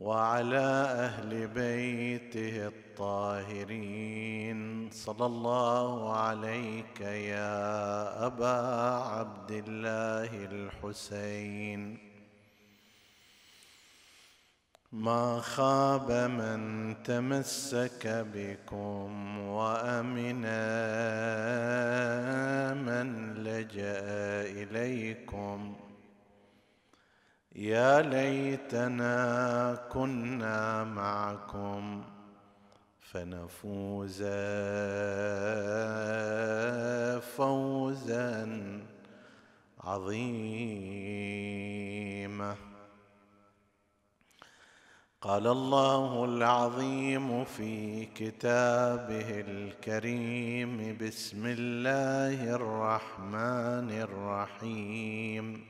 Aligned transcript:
وعلى 0.00 0.66
أهل 1.06 1.46
بيته 1.46 2.66
الطاهرين. 2.66 4.60
صلى 4.90 5.26
الله 5.26 6.16
عليك 6.16 7.00
يا 7.00 8.26
أبا 8.26 8.58
عبد 8.96 9.50
الله 9.50 10.44
الحسين. 10.44 11.98
ما 14.92 15.40
خاب 15.40 16.12
من 16.12 17.02
تمسك 17.02 18.26
بكم 18.34 19.38
وأمن 19.38 20.42
من 22.86 23.34
لجأ 23.34 24.00
إليكم. 24.62 25.76
يا 27.60 28.00
ليتنا 28.02 29.74
كنا 29.92 30.84
معكم 30.84 32.04
فنفوز 33.00 34.22
فوزا 37.36 38.48
عظيما. 39.80 41.10
قال 45.20 45.46
الله 45.46 46.24
العظيم 46.24 47.44
في 47.44 48.04
كتابه 48.04 49.40
الكريم 49.40 50.98
بسم 51.00 51.46
الله 51.46 52.54
الرحمن 52.54 53.90
الرحيم. 53.90 55.69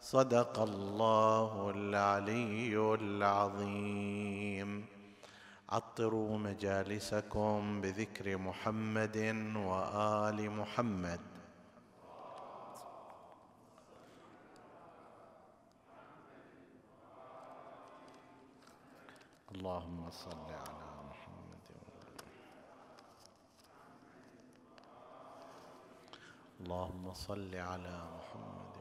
صدق 0.00 0.58
الله 0.58 1.70
العلي 1.70 2.94
العظيم. 2.94 4.86
عطروا 5.68 6.38
مجالسكم 6.38 7.80
بذكر 7.80 8.36
محمد 8.36 9.16
وآل 9.56 10.50
محمد. 10.50 11.20
اللهم 19.56 20.10
صل 20.10 20.48
على 20.52 20.88
محمد 21.08 21.64
اللهم 26.60 27.14
صل 27.14 27.54
على 27.54 27.96
محمد. 28.16 28.75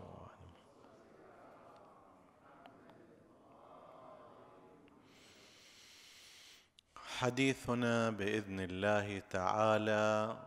حديثنا 7.16 8.09
بإذن 8.09 8.59
الله 8.59 9.20
تعالى 9.20 10.38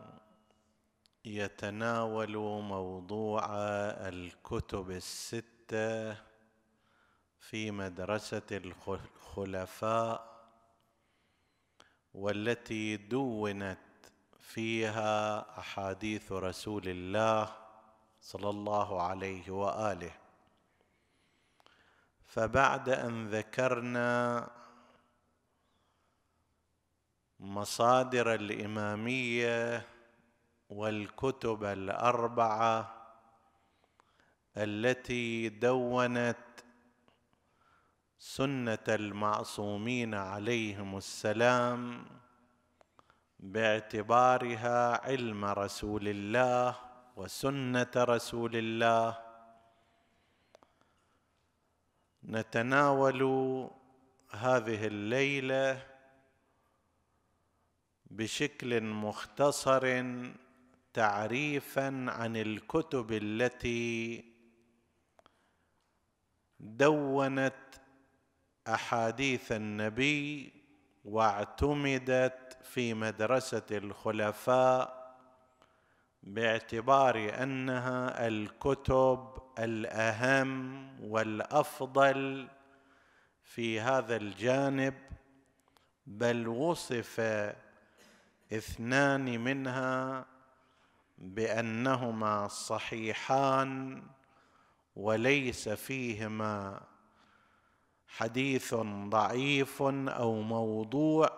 يتناول 1.25 2.37
موضوع 2.61 3.45
الكتب 4.07 4.91
الستة 4.91 6.17
في 7.39 7.71
مدرسة 7.71 8.49
الخلفاء 8.51 10.39
والتي 12.13 12.97
دونت 12.97 13.79
فيها 14.39 15.39
أحاديث 15.59 16.31
رسول 16.31 16.83
الله 16.87 17.55
صلى 18.21 18.49
الله 18.49 19.01
عليه 19.01 19.51
وآله. 19.51 20.11
فبعد 22.25 22.89
أن 22.89 23.27
ذكرنا 23.27 24.58
مصادر 27.39 28.33
الإمامية 28.33 29.85
والكتب 30.69 31.63
الأربعة 31.63 32.95
التي 34.57 35.49
دونت 35.49 36.37
سنة 38.19 38.77
المعصومين 38.87 40.15
عليهم 40.15 40.97
السلام 40.97 42.05
باعتبارها 43.39 45.05
علم 45.05 45.45
رسول 45.45 46.07
الله 46.07 46.75
وسنة 47.15 47.91
رسول 47.97 48.55
الله. 48.55 49.17
نتناول 52.23 53.21
هذه 54.31 54.87
الليلة 54.87 55.88
بشكل 58.09 58.83
مختصر 58.83 60.03
تعريفا 60.93 62.05
عن 62.09 62.35
الكتب 62.35 63.11
التي 63.11 64.23
دونت 66.59 67.53
أحاديث 68.67 69.51
النبي 69.51 70.53
واعتمدت 71.05 72.57
في 72.63 72.93
مدرسة 72.93 73.65
الخلفاء 73.71 74.99
باعتبار 76.23 77.43
أنها 77.43 78.27
الكتب 78.27 79.27
الأهم 79.59 80.87
والأفضل 81.03 82.47
في 83.43 83.79
هذا 83.79 84.15
الجانب 84.15 84.93
بل 86.07 86.47
وصف 86.47 87.21
اثنان 88.53 89.43
منها 89.43 90.25
بأنهما 91.17 92.47
صحيحان 92.47 94.03
وليس 94.95 95.69
فيهما 95.69 96.81
حديث 98.07 98.75
ضعيف 99.09 99.81
أو 99.81 100.41
موضوع 100.41 101.29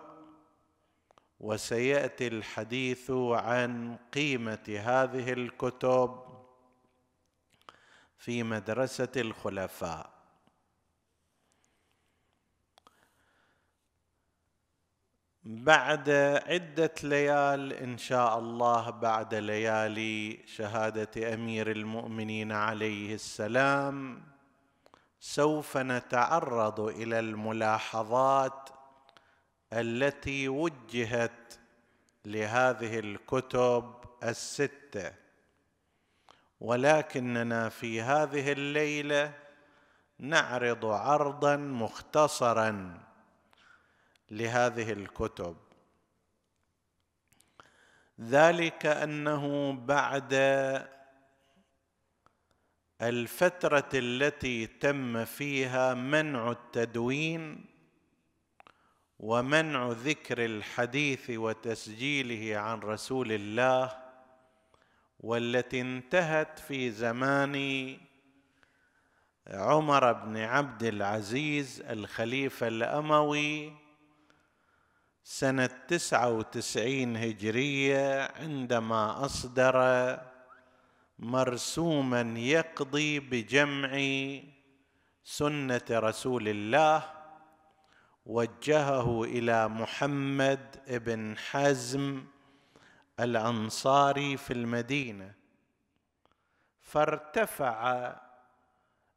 وسيأتي 1.39 2.27
الحديث 2.27 3.11
عن 3.31 3.97
قيمة 4.13 4.79
هذه 4.79 5.33
الكتب 5.33 6.23
في 8.17 8.43
مدرسة 8.43 9.11
الخلفاء. 9.15 10.20
بعد 15.43 16.09
عدة 16.47 16.93
ليال 17.03 17.73
إن 17.73 17.97
شاء 17.97 18.39
الله 18.39 18.89
بعد 18.89 19.35
ليالي 19.35 20.39
شهادة 20.45 21.33
أمير 21.33 21.71
المؤمنين 21.71 22.51
عليه 22.51 23.15
السلام 23.15 24.23
سوف 25.19 25.77
نتعرض 25.77 26.79
إلى 26.79 27.19
الملاحظات 27.19 28.69
التي 29.73 30.49
وجهت 30.49 31.53
لهذه 32.25 32.99
الكتب 32.99 33.93
الستة. 34.23 35.11
ولكننا 36.59 37.69
في 37.69 38.01
هذه 38.01 38.51
الليلة 38.51 39.33
نعرض 40.19 40.85
عرضا 40.85 41.55
مختصرا 41.55 42.99
لهذه 44.31 44.91
الكتب. 44.91 45.57
ذلك 48.21 48.85
أنه 48.85 49.71
بعد 49.71 50.33
الفترة 53.01 53.89
التي 53.93 54.67
تم 54.67 55.25
فيها 55.25 55.93
منع 55.93 56.51
التدوين 56.51 57.65
ومنع 59.19 59.91
ذكر 59.91 60.45
الحديث 60.45 61.29
وتسجيله 61.29 62.57
عن 62.57 62.79
رسول 62.79 63.31
الله 63.31 63.97
والتي 65.19 65.81
انتهت 65.81 66.59
في 66.59 66.91
زمان 66.91 67.97
عمر 69.47 70.13
بن 70.13 70.37
عبد 70.37 70.83
العزيز 70.83 71.81
الخليفة 71.81 72.67
الأموي 72.67 73.80
سنة 75.23 75.69
تسعة 75.87 76.29
وتسعين 76.29 77.17
هجرية 77.17 78.31
عندما 78.35 79.25
أصدر 79.25 79.77
مرسوما 81.19 82.21
يقضي 82.39 83.19
بجمع 83.19 83.91
سنة 85.23 85.81
رسول 85.91 86.47
الله 86.47 87.03
وجهه 88.25 89.23
إلى 89.23 89.67
محمد 89.67 90.79
بن 90.87 91.37
حزم 91.37 92.23
الأنصاري 93.19 94.37
في 94.37 94.53
المدينة. 94.53 95.33
فارتفع 96.79 98.15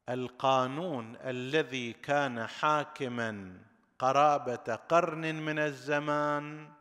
القانون 0.08 1.16
الذي 1.16 1.92
كان 1.92 2.46
حاكما 2.46 3.58
قرابة 3.98 4.74
قرن 4.88 5.34
من 5.34 5.58
الزمان 5.58 6.72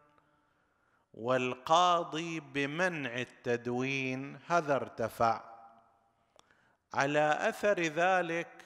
والقاضي 1.13 2.39
بمنع 2.39 3.15
التدوين 3.15 4.39
هذا 4.47 4.75
ارتفع. 4.75 5.43
على 6.93 7.37
أثر 7.49 7.79
ذلك 7.79 8.65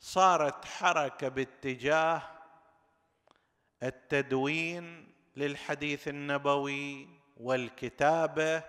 صارت 0.00 0.64
حركة 0.64 1.28
باتجاه 1.28 2.22
التدوين 3.82 5.14
للحديث 5.36 6.08
النبوي 6.08 7.08
والكتابة 7.36 8.62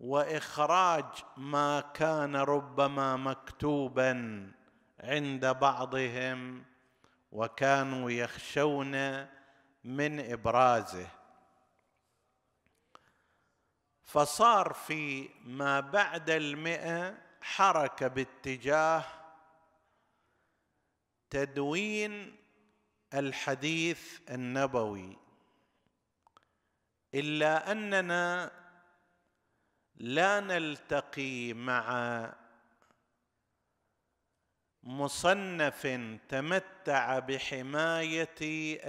وإخراج 0.00 1.04
ما 1.36 1.80
كان 1.80 2.36
ربما 2.36 3.16
مكتوبا 3.16 4.12
عند 5.00 5.46
بعضهم 5.46 6.64
وكانوا 7.36 8.10
يخشون 8.10 9.26
من 9.84 10.32
إبرازه. 10.32 11.08
فصار 14.02 14.72
في 14.72 15.28
ما 15.44 15.80
بعد 15.80 16.30
المئة 16.30 17.18
حركة 17.40 18.08
باتجاه 18.08 19.04
تدوين 21.30 22.36
الحديث 23.14 24.20
النبوي. 24.30 25.16
إلا 27.14 27.72
أننا 27.72 28.50
لا 29.96 30.40
نلتقي 30.40 31.52
مع 31.52 31.86
مصنف 34.86 35.86
تمتع 36.28 37.18
بحماية 37.18 38.36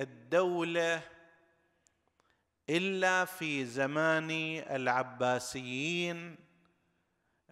الدولة 0.01 1.01
إلا 2.69 3.25
في 3.25 3.65
زمان 3.65 4.31
العباسيين 4.69 6.35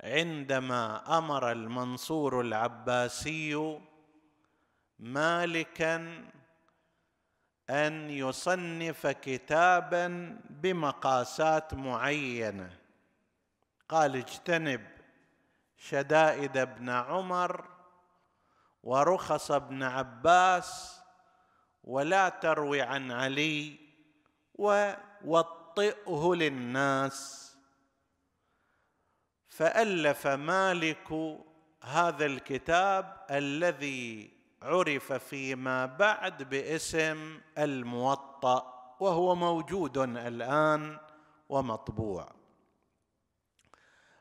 عندما 0.04 1.18
أمر 1.18 1.52
المنصور 1.52 2.42
العباسي 2.42 3.80
مالكا 5.00 6.24
أن 7.70 8.10
يصنف 8.10 9.08
كتابا 9.08 10.38
بمقاسات 10.50 11.74
معينة. 11.74 12.70
قال 13.90 14.16
اجتنب 14.16 14.88
شدائد 15.78 16.58
ابن 16.58 16.90
عمر 16.90 17.75
ورخص 18.86 19.52
ابن 19.52 19.84
عباس 19.84 21.00
ولا 21.84 22.30
تروي 22.30 22.82
عن 22.82 23.12
علي 23.12 23.78
ووطئه 24.56 26.34
للناس. 26.36 27.42
فألف 29.50 30.28
مالك 30.28 31.38
هذا 31.84 32.26
الكتاب 32.26 33.26
الذي 33.32 34.34
عرف 34.62 35.14
فيما 35.14 35.86
بعد 35.86 36.44
باسم 36.44 37.42
الموطأ 37.58 38.96
وهو 39.00 39.36
موجود 39.36 39.98
الآن 39.98 40.98
ومطبوع. 41.50 42.32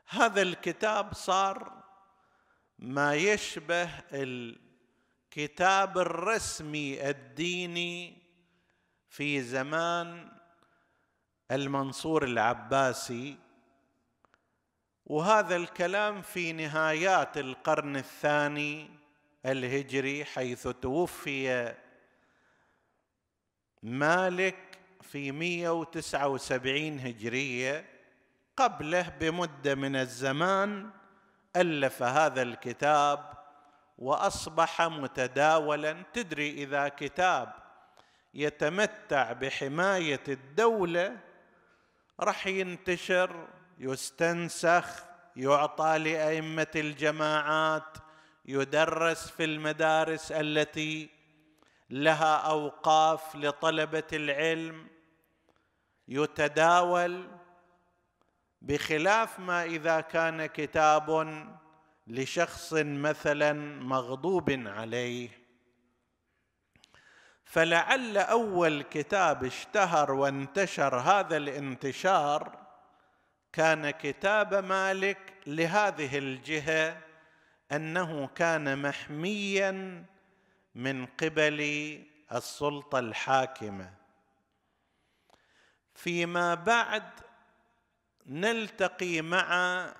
هذا 0.07 0.41
الكتاب 0.41 1.13
صار 1.13 1.84
ما 2.79 3.15
يشبه 3.15 3.89
الكتاب 4.13 5.97
الرسمي 5.97 7.09
الديني 7.09 8.17
في 9.09 9.41
زمان 9.41 10.31
المنصور 11.51 12.23
العباسي. 12.23 13.37
وهذا 15.05 15.55
الكلام 15.55 16.21
في 16.21 16.53
نهايات 16.53 17.37
القرن 17.37 17.95
الثاني 17.95 18.89
الهجري 19.45 20.25
حيث 20.25 20.67
توفي 20.67 21.75
مالك 23.83 24.79
في 25.01 25.31
179 25.31 26.99
هجرية. 26.99 27.85
قبله 28.57 29.09
بمدة 29.09 29.75
من 29.75 29.95
الزمان 29.95 30.91
ألف 31.55 32.03
هذا 32.03 32.41
الكتاب 32.41 33.33
وأصبح 33.97 34.81
متداولا. 34.81 36.03
تدري 36.13 36.49
إذا 36.51 36.87
كتاب 36.87 37.53
يتمتع 38.33 39.31
بحماية 39.31 40.23
الدولة 40.27 41.17
راح 42.19 42.47
ينتشر 42.47 43.47
يستنسخ 43.79 45.03
يعطى 45.35 45.97
لأئمة 45.97 46.67
الجماعات 46.75 47.97
يدرس 48.45 49.29
في 49.29 49.43
المدارس 49.43 50.31
التي 50.31 51.09
لها 51.89 52.35
أوقاف 52.35 53.35
لطلبة 53.35 54.07
العلم 54.13 54.87
يتداول 56.07 57.27
بخلاف 58.65 59.39
ما 59.39 59.63
إذا 59.63 60.01
كان 60.01 60.45
كتاب 60.45 61.37
لشخص 62.07 62.73
مثلا 62.73 63.53
مغضوب 63.79 64.49
عليه. 64.67 65.29
فلعل 67.43 68.17
أول 68.17 68.81
كتاب 68.81 69.43
اشتهر 69.43 70.11
وانتشر 70.11 70.95
هذا 70.95 71.37
الانتشار 71.37 72.67
كان 73.53 73.89
كتاب 73.89 74.53
مالك 74.53 75.33
لهذه 75.47 76.17
الجهة 76.17 76.97
أنه 77.71 78.27
كان 78.27 78.81
محميا 78.81 80.05
من 80.75 81.05
قبل 81.05 81.59
السلطة 82.31 82.99
الحاكمة. 82.99 83.93
فيما 85.93 86.53
بعد 86.55 87.24
نلتقي 88.25 89.21
مع 89.21 89.93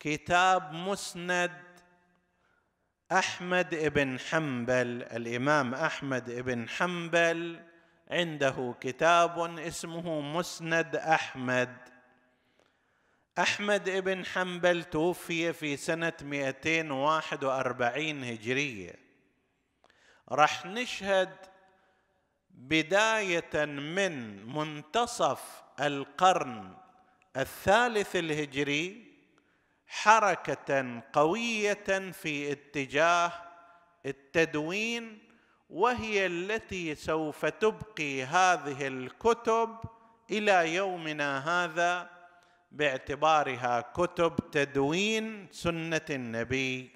كتاب 0.00 0.72
مسند 0.72 1.64
أحمد 3.12 3.74
بن 3.74 4.18
حنبل. 4.18 5.02
الإمام 5.02 5.74
أحمد 5.74 6.30
بن 6.30 6.68
حنبل 6.68 7.62
عنده 8.10 8.74
كتاب 8.80 9.58
اسمه 9.58 10.20
مسند 10.20 10.96
أحمد. 10.96 11.76
أحمد 13.38 13.90
بن 13.90 14.26
حنبل 14.26 14.84
توفي 14.84 15.52
في 15.52 15.76
سنة 15.76 16.12
241 16.22 18.24
هجرية. 18.24 18.94
راح 20.28 20.66
نشهد 20.66 21.36
بداية 22.50 23.64
من 23.64 24.46
منتصف 24.46 25.62
القرن 25.80 26.83
الثالث 27.36 28.16
الهجري 28.16 29.14
حركة 29.86 31.02
قوية 31.12 32.10
في 32.12 32.52
اتجاه 32.52 33.32
التدوين 34.06 35.18
وهي 35.70 36.26
التي 36.26 36.94
سوف 36.94 37.46
تبقي 37.46 38.22
هذه 38.22 38.86
الكتب 38.86 39.78
إلى 40.30 40.74
يومنا 40.74 41.64
هذا 41.64 42.10
باعتبارها 42.72 43.80
كتب 43.80 44.36
تدوين 44.52 45.48
سنة 45.52 46.06
النبي. 46.10 46.90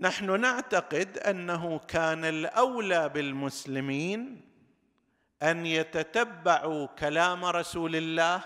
نحن 0.00 0.40
نعتقد 0.40 1.18
أنه 1.18 1.78
كان 1.78 2.24
الأولى 2.24 3.08
بالمسلمين 3.08 4.49
أن 5.42 5.66
يتتبعوا 5.66 6.86
كلام 6.86 7.44
رسول 7.44 7.96
الله 7.96 8.40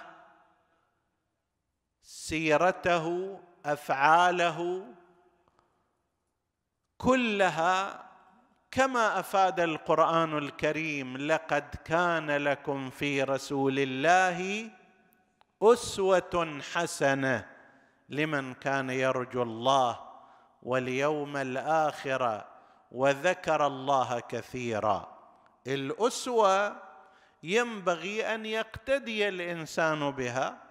سيرته 2.03 3.39
أفعاله 3.67 4.87
كلها 6.99 8.05
كما 8.71 9.21
أفاد 9.21 9.61
القرآن 9.61 10.39
الكريم 10.39 11.17
لقد 11.17 11.75
كان 11.85 12.31
لكم 12.31 12.91
في 12.91 13.23
رسول 13.23 13.79
الله 13.79 14.71
أسوة 15.63 16.61
حسنة 16.73 17.47
لمن 18.09 18.55
كان 18.55 18.91
يرجو 18.91 19.43
الله 19.43 20.01
واليوم 20.63 21.37
الآخر 21.37 22.45
وذكر 22.93 23.67
الله 23.67 24.21
كثيرا. 24.21 25.19
الأسوة 25.67 26.84
ينبغي 27.45 28.35
أن 28.35 28.47
يقتدي 28.47 29.29
الإنسان 29.29 30.11
بها 30.11 30.63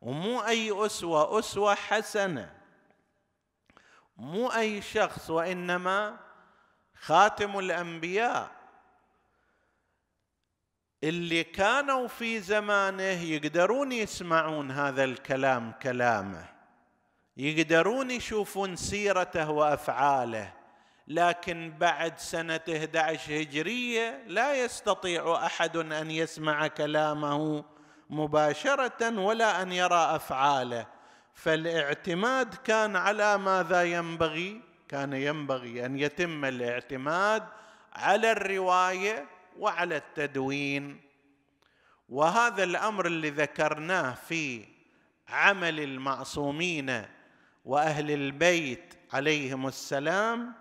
ومو 0.00 0.40
أي 0.40 0.86
أسوة 0.86 1.38
أسوة 1.38 1.74
حسنة. 1.74 2.52
مو 4.16 4.48
أي 4.48 4.82
شخص 4.82 5.30
وإنما 5.30 6.18
خاتم 6.94 7.58
الأنبياء. 7.58 8.50
اللي 11.04 11.44
كانوا 11.44 12.08
في 12.08 12.40
زمانه 12.40 13.02
يقدرون 13.02 13.92
يسمعون 13.92 14.70
هذا 14.70 15.04
الكلام 15.04 15.72
كلامه 15.72 16.48
يقدرون 17.36 18.10
يشوفون 18.10 18.76
سيرته 18.76 19.50
وأفعاله. 19.50 20.59
لكن 21.10 21.72
بعد 21.78 22.18
سنة 22.18 22.60
11 22.76 23.42
هجرية 23.42 24.22
لا 24.26 24.64
يستطيع 24.64 25.46
أحد 25.46 25.76
أن 25.76 26.10
يسمع 26.10 26.66
كلامه 26.66 27.64
مباشرة 28.10 29.18
ولا 29.18 29.62
أن 29.62 29.72
يرى 29.72 30.16
أفعاله. 30.16 30.86
فالاعتماد 31.34 32.54
كان 32.54 32.96
على 32.96 33.38
ماذا 33.38 33.82
ينبغي؟ 33.82 34.60
كان 34.88 35.12
ينبغي 35.12 35.86
أن 35.86 35.98
يتم 35.98 36.44
الاعتماد 36.44 37.42
على 37.92 38.32
الرواية 38.32 39.26
وعلى 39.58 39.96
التدوين. 39.96 41.00
وهذا 42.08 42.64
الأمر 42.64 43.06
اللي 43.06 43.30
ذكرناه 43.30 44.14
في 44.14 44.64
عمل 45.28 45.80
المعصومين 45.80 47.02
وأهل 47.64 48.10
البيت 48.10 48.94
عليهم 49.12 49.66
السلام 49.66 50.59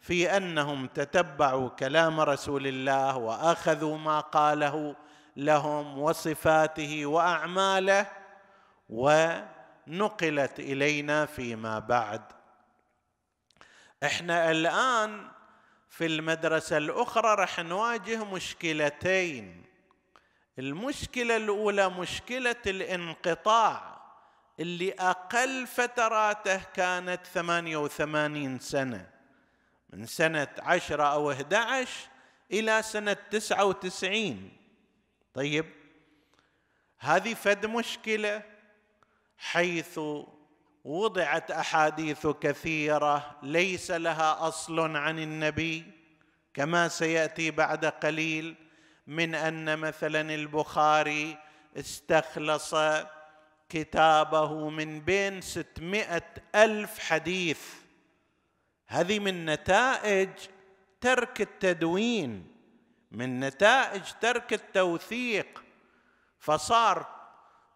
في 0.00 0.36
أنهم 0.36 0.86
تتبعوا 0.86 1.68
كلام 1.68 2.20
رسول 2.20 2.66
الله 2.66 3.16
وأخذوا 3.16 3.98
ما 3.98 4.20
قاله 4.20 4.96
لهم 5.36 5.98
وصفاته 5.98 7.06
وأعماله 7.06 8.06
ونقلت 8.88 10.60
إلينا 10.60 11.26
فيما 11.26 11.78
بعد. 11.78 12.22
إحنا 14.04 14.50
الآن 14.50 15.28
في 15.88 16.06
المدرسة 16.06 16.76
الأخرى 16.76 17.34
راح 17.34 17.60
نواجه 17.60 18.24
مشكلتين. 18.24 19.64
المشكلة 20.58 21.36
الأولى 21.36 21.88
مشكلة 21.88 22.62
الانقطاع. 22.66 24.00
اللي 24.60 24.92
أقل 24.92 25.66
فتراته 25.66 26.62
كانت 26.74 27.26
88 27.26 28.58
سنة. 28.58 29.19
من 29.92 30.06
سنة 30.06 30.48
10 30.58 31.02
أو 31.02 31.32
11 31.32 31.90
إلى 32.52 32.82
سنة 32.82 33.16
99 33.30 34.50
طيب 35.34 35.66
هذه 36.98 37.34
فد 37.34 37.66
مشكلة 37.66 38.42
حيث 39.38 40.00
وضعت 40.84 41.50
أحاديث 41.50 42.26
كثيرة 42.26 43.38
ليس 43.42 43.90
لها 43.90 44.48
أصل 44.48 44.96
عن 44.96 45.18
النبي 45.18 45.84
كما 46.54 46.88
سيأتي 46.88 47.50
بعد 47.50 47.84
قليل 47.84 48.54
من 49.06 49.34
أن 49.34 49.78
مثلا 49.78 50.34
البخاري 50.34 51.38
استخلص 51.76 52.74
كتابه 53.68 54.70
من 54.70 55.00
بين 55.00 55.40
ستمائة 55.40 56.22
ألف 56.54 56.98
حديث. 56.98 57.79
هذه 58.92 59.18
من 59.18 59.44
نتائج 59.44 60.28
ترك 61.00 61.40
التدوين 61.40 62.46
من 63.10 63.40
نتائج 63.40 64.02
ترك 64.20 64.52
التوثيق. 64.52 65.62
فصار 66.38 67.06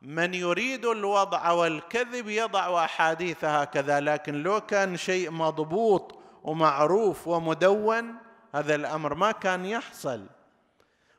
من 0.02 0.34
يريد 0.34 0.86
الوضع 0.86 1.50
والكذب 1.50 2.28
يضع 2.28 2.84
احاديث 2.84 3.44
هكذا 3.44 4.00
لكن 4.00 4.42
لو 4.42 4.60
كان 4.60 4.96
شيء 4.96 5.30
مضبوط 5.30 6.18
ومعروف 6.42 7.28
ومدون 7.28 8.14
هذا 8.54 8.74
الأمر 8.74 9.14
ما 9.14 9.32
كان 9.32 9.66
يحصل. 9.66 10.26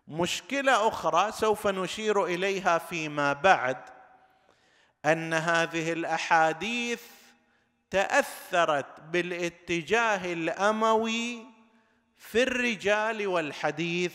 مشكلة 0.08 0.88
أخرى 0.88 1.32
سوف 1.32 1.68
نشير 1.68 2.26
إليها 2.26 2.78
فيما 2.78 3.34
بعد 3.34 3.78
أن 5.06 5.34
هذه 5.34 5.94
الأحاديث 5.94 7.02
تأثرت 7.90 9.02
بالاتجاه 9.02 10.34
الأموي 10.34 11.46
في 12.18 12.44
الرجال 12.44 13.28
والحديث 13.28 14.14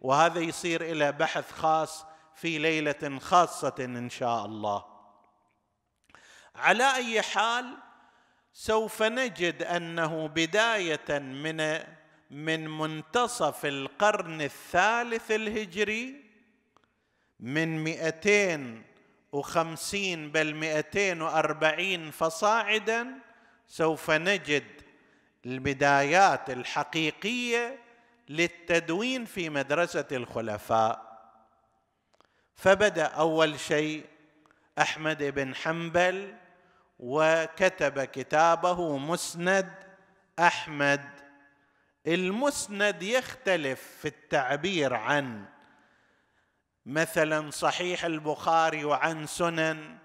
وهذا 0.00 0.40
يصير 0.40 0.82
إلى 0.82 1.12
بحث 1.12 1.52
خاص 1.52 2.04
في 2.34 2.58
ليلة 2.58 3.18
خاصة 3.18 3.74
إن 3.78 4.10
شاء 4.10 4.46
الله. 4.46 4.84
على 6.54 6.94
أي 6.94 7.22
حال 7.22 7.76
سوف 8.52 9.02
نجد 9.02 9.62
أنه 9.62 10.28
بداية 10.28 11.18
من 11.18 11.82
من 12.30 12.68
منتصف 12.68 13.66
القرن 13.66 14.40
الثالث 14.40 15.30
الهجري 15.30 16.24
من 17.40 17.84
250 19.32 20.30
بل 20.30 20.54
240 20.54 22.10
فصاعدا 22.10 23.06
سوف 23.68 24.10
نجد 24.10 24.64
البدايات 25.46 26.50
الحقيقية 26.50 27.78
للتدوين 28.28 29.24
في 29.24 29.50
مدرسة 29.50 30.04
الخلفاء. 30.12 31.12
فبدأ 32.54 33.04
أول 33.04 33.60
شيء 33.60 34.04
أحمد 34.78 35.22
بن 35.22 35.54
حنبل 35.54 36.34
وكتب 36.98 38.04
كتابه 38.04 38.98
مسند 38.98 39.72
أحمد. 40.38 41.04
المسند 42.06 43.02
يختلف 43.02 43.80
في 44.00 44.08
التعبير 44.08 44.94
عن 44.94 45.44
مثلا 46.86 47.50
صحيح 47.50 48.04
البخاري 48.04 48.84
وعن 48.84 49.26
سنن 49.26 49.98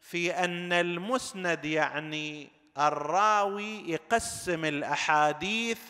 في 0.00 0.30
أن 0.30 0.72
المسند 0.72 1.64
يعني 1.64 2.50
الراوي 2.78 3.90
يقسم 3.90 4.64
الأحاديث 4.64 5.80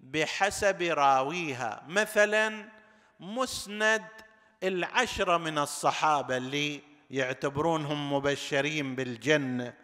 بحسب 0.00 0.82
راويها. 0.82 1.82
مثلا 1.88 2.68
مسند 3.20 4.04
العشرة 4.62 5.36
من 5.36 5.58
الصحابة 5.58 6.36
اللي 6.36 6.80
يعتبرونهم 7.10 8.12
مبشرين 8.12 8.94
بالجنة. 8.94 9.74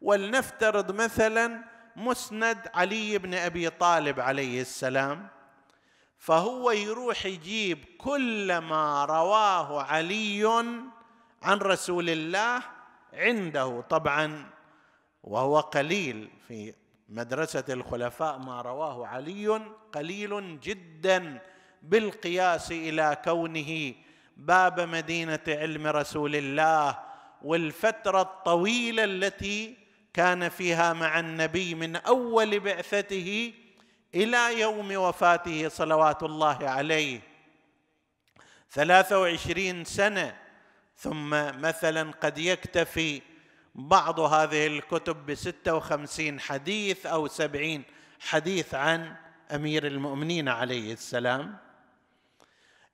ولنفترض 0.00 0.94
مثلا 0.94 1.64
مسند 1.96 2.68
علي 2.74 3.18
بن 3.18 3.34
أبي 3.34 3.70
طالب 3.70 4.20
عليه 4.20 4.60
السلام 4.60 5.28
فهو 6.22 6.70
يروح 6.70 7.26
يجيب 7.26 7.84
كل 7.98 8.58
ما 8.58 9.04
رواه 9.04 9.82
علي 9.82 10.46
عن 11.42 11.58
رسول 11.58 12.10
الله 12.10 12.62
عنده. 13.12 13.80
طبعا 13.80 14.50
وهو 15.22 15.60
قليل 15.60 16.30
في 16.48 16.74
مدرسة 17.08 17.64
الخلفاء 17.68 18.38
ما 18.38 18.62
رواه 18.62 19.06
علي 19.06 19.48
قليل 19.92 20.60
جدا 20.60 21.40
بالقياس 21.82 22.72
إلى 22.72 23.16
كونه 23.24 23.94
باب 24.36 24.80
مدينة 24.80 25.44
علم 25.48 25.86
رسول 25.86 26.36
الله 26.36 26.98
والفترة 27.42 28.20
الطويلة 28.20 29.04
التي 29.04 29.76
كان 30.14 30.48
فيها 30.48 30.92
مع 30.92 31.20
النبي 31.20 31.74
من 31.74 31.96
أول 31.96 32.60
بعثته 32.60 33.52
إلى 34.14 34.60
يوم 34.60 34.96
وفاته 34.96 35.68
صلوات 35.68 36.22
الله 36.22 36.68
عليه. 36.68 37.20
ثلاثة 38.70 39.20
وعشرين 39.20 39.84
سنة. 39.84 40.36
ثم 40.96 41.30
مثلا 41.60 42.12
قد 42.20 42.38
يكتفي 42.38 43.22
بعض 43.74 44.20
هذه 44.20 44.66
الكتب 44.66 45.26
بستة 45.26 45.74
وخمسين 45.74 46.40
حديث 46.40 47.06
أو 47.06 47.28
سبعين 47.28 47.82
حديث 48.20 48.74
عن 48.74 49.16
أمير 49.54 49.86
المؤمنين 49.86 50.48
عليه 50.48 50.92
السلام. 50.92 51.56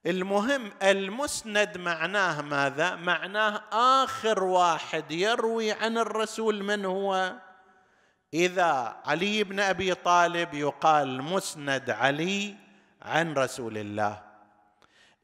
المهم 0.07 0.73
المسند 0.83 1.79
معناه 1.79 2.43
ماذا؟ 2.43 2.95
معناه 2.95 3.63
آخر 3.73 4.45
واحد 4.45 5.11
يروي 5.11 5.73
عن 5.73 5.99
الرسول 5.99 6.63
من 6.63 6.85
هو؟ 6.85 7.35
إذا 8.35 8.97
علي 9.07 9.45
بن 9.45 9.61
أبي 9.61 9.95
طالب 9.95 10.55
يقال 10.55 11.23
مسند 11.23 11.91
علي 11.91 12.57
عن 13.03 13.35
رسول 13.35 13.79
الله. 13.79 14.23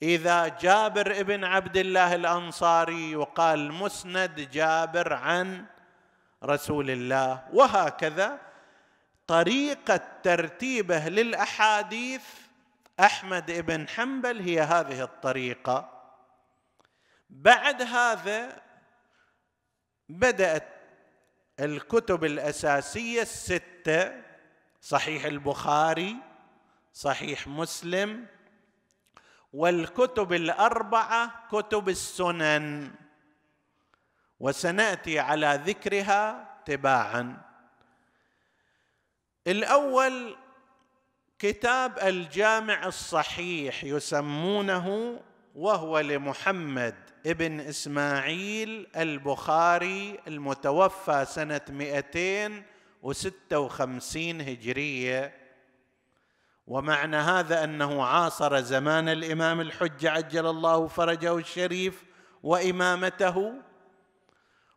إذا 0.03 0.49
جابر 0.49 1.23
بن 1.23 1.45
عبد 1.45 1.77
الله 1.77 2.15
الأنصاري 2.15 3.13
يقال 3.13 3.73
مسند 3.73 4.41
جابر 4.41 5.13
عن 5.13 5.67
رسول 6.45 6.91
الله. 6.91 7.45
وهكذا 7.53 8.41
طريقة 9.27 10.01
ترتيبه 10.23 11.09
للاحاديث 11.09 12.25
أحمد 13.01 13.51
بن 13.67 13.89
حنبل 13.89 14.41
هي 14.41 14.61
هذه 14.61 15.03
الطريقة. 15.03 15.91
بعد 17.31 17.83
هذا 17.83 18.63
بدأت 20.09 20.74
الكتب 21.61 22.25
الأساسية 22.25 23.23
السته 23.23 24.23
صحيح 24.81 25.25
البخاري 25.25 26.17
صحيح 26.93 27.47
مسلم 27.47 28.27
والكتب 29.53 30.33
الأربعة 30.33 31.49
كتب 31.53 31.89
السنن. 31.89 32.91
وسنأتي 34.41 35.19
على 35.19 35.61
ذكرها 35.65 36.55
تباعا. 36.67 37.43
الأول 39.47 40.37
كتاب 41.39 41.99
الجامع 41.99 42.87
الصحيح 42.87 43.85
يسمونه 43.85 45.21
وهو 45.55 46.01
لمحمد. 46.01 47.04
ابن 47.27 47.61
إسماعيل 47.61 48.87
البخاري 48.97 50.21
المتوفى 50.27 51.25
سنة 51.29 51.61
256 51.71 54.41
هجرية. 54.41 55.45
ومعنى 56.67 57.17
هذا 57.17 57.65
أنه 57.65 58.05
عاصر 58.05 58.61
زمان 58.61 59.09
الإمام 59.09 59.61
الحجه 59.61 60.11
عجل 60.11 60.47
الله 60.47 60.87
فرجه 60.87 61.37
الشريف 61.37 62.05
وإمامته 62.43 63.53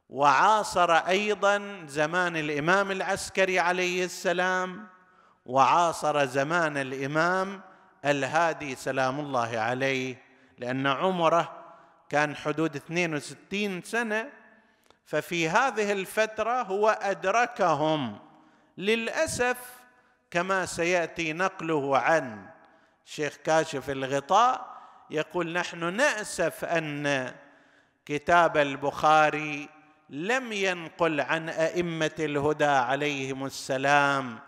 وعاصر 0.10 0.92
أيضا 0.92 1.86
زمان 1.88 2.38
الإمام 2.38 2.92
العسكري 2.92 3.60
عليه 3.60 4.06
السلام 4.06 4.88
وعاصر 5.46 6.26
زمان 6.26 6.78
الإمام 6.78 7.62
الهادي 8.06 8.76
سلام 8.76 9.20
الله 9.20 9.60
عليه 9.60 10.22
لأن 10.58 10.88
عمره 10.88 11.57
كان 12.10 12.36
حدود 12.36 12.76
62 12.76 13.82
سنة 13.82 14.30
ففي 15.06 15.50
هذه 15.50 15.92
الفترة 15.92 16.62
هو 16.62 16.90
أدركهم. 16.90 18.20
للأسف 18.78 19.58
كما 20.32 20.66
سيأتي 20.66 21.34
نقله 21.34 21.98
عن 21.98 22.50
شيخ 23.06 23.36
كاشف 23.44 23.90
الغطاء 23.90 24.78
يقول 25.10 25.54
نحن 25.54 25.94
نأسف 25.94 26.66
أن 26.66 27.34
كتاب 28.06 28.58
البخاري 28.58 29.70
لم 30.10 30.54
ينقل 30.54 31.22
عن 31.22 31.50
أئمة 31.50 32.16
الهدى 32.20 32.66
عليهم 32.66 33.46
السلام 33.46 34.40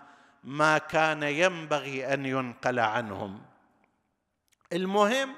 ما 0.44 0.78
كان 0.78 1.24
ينبغي 1.24 2.14
أن 2.14 2.26
ينقل 2.26 2.80
عنهم. 2.80 3.42
المهم 4.74 5.36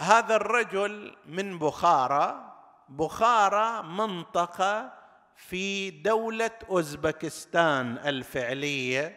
هذا 0.00 0.36
الرجل 0.36 1.16
من 1.26 1.58
بخارى 1.58 2.52
بخارى 2.88 3.82
منطقة 3.82 4.92
في 5.36 5.90
دولة 5.90 6.50
أوزبكستان 6.70 7.98
الفعلية. 7.98 9.16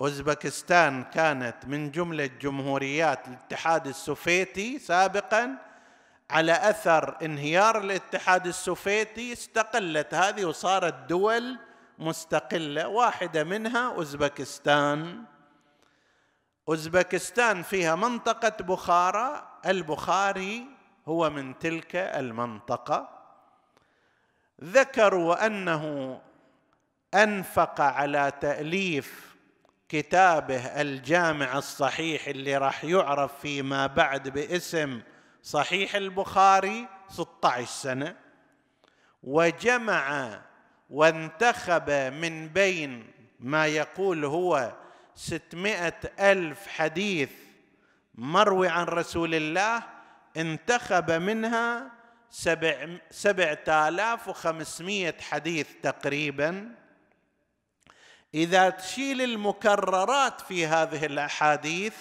أوزبكستان 0.00 1.04
كانت 1.04 1.56
من 1.66 1.90
جملة 1.90 2.26
جمهوريات 2.26 3.28
الاتحاد 3.28 3.86
السوفيتي 3.86 4.78
سابقا. 4.78 5.58
على 6.30 6.52
أثر 6.52 7.16
انهيار 7.22 7.78
الاتحاد 7.78 8.46
السوفيتي 8.46 9.32
استقلت 9.32 10.14
هذه 10.14 10.44
وصارت 10.44 10.94
دول 11.08 11.58
مستقلة 11.98 12.88
واحدة 12.88 13.44
منها 13.44 13.88
أوزبكستان. 13.88 15.24
أوزبكستان 16.68 17.62
فيها 17.62 17.94
منطقة 17.94 18.64
بخارى 18.64 19.58
البخاري 19.66 20.66
هو 21.08 21.30
من 21.30 21.58
تلك 21.58 21.96
المنطقة. 21.96 23.08
ذكروا 24.64 25.46
أنه 25.46 26.20
أنفق 27.14 27.80
على 27.80 28.32
تأليف 28.40 29.36
كتابه 29.88 30.66
الجامع 30.80 31.58
الصحيح 31.58 32.28
اللي 32.28 32.56
راح 32.56 32.84
يعرف 32.84 33.40
فيما 33.40 33.86
بعد 33.86 34.28
باسم 34.28 35.00
صحيح 35.42 35.94
البخاري 35.94 36.88
16 37.08 37.66
سنة. 37.66 38.16
وجمع 39.22 40.38
وانتخب 40.90 41.90
من 41.90 42.48
بين 42.48 43.12
ما 43.40 43.66
يقول 43.66 44.24
هو 44.24 44.72
ستمائة 45.14 46.00
ألف 46.20 46.66
حديث 46.66 47.30
مروي 48.14 48.68
عن 48.68 48.84
رسول 48.84 49.34
الله 49.34 49.82
انتخب 50.36 51.10
منها 51.10 51.90
سبع 52.30 52.88
سبعة 53.10 53.88
آلاف 53.88 54.28
وخمسمائة 54.28 55.20
حديث 55.20 55.68
تقريبا. 55.82 56.74
إذا 58.34 58.70
تشيل 58.70 59.22
المكررات 59.22 60.40
في 60.40 60.66
هذه 60.66 61.06
الأحاديث 61.06 61.94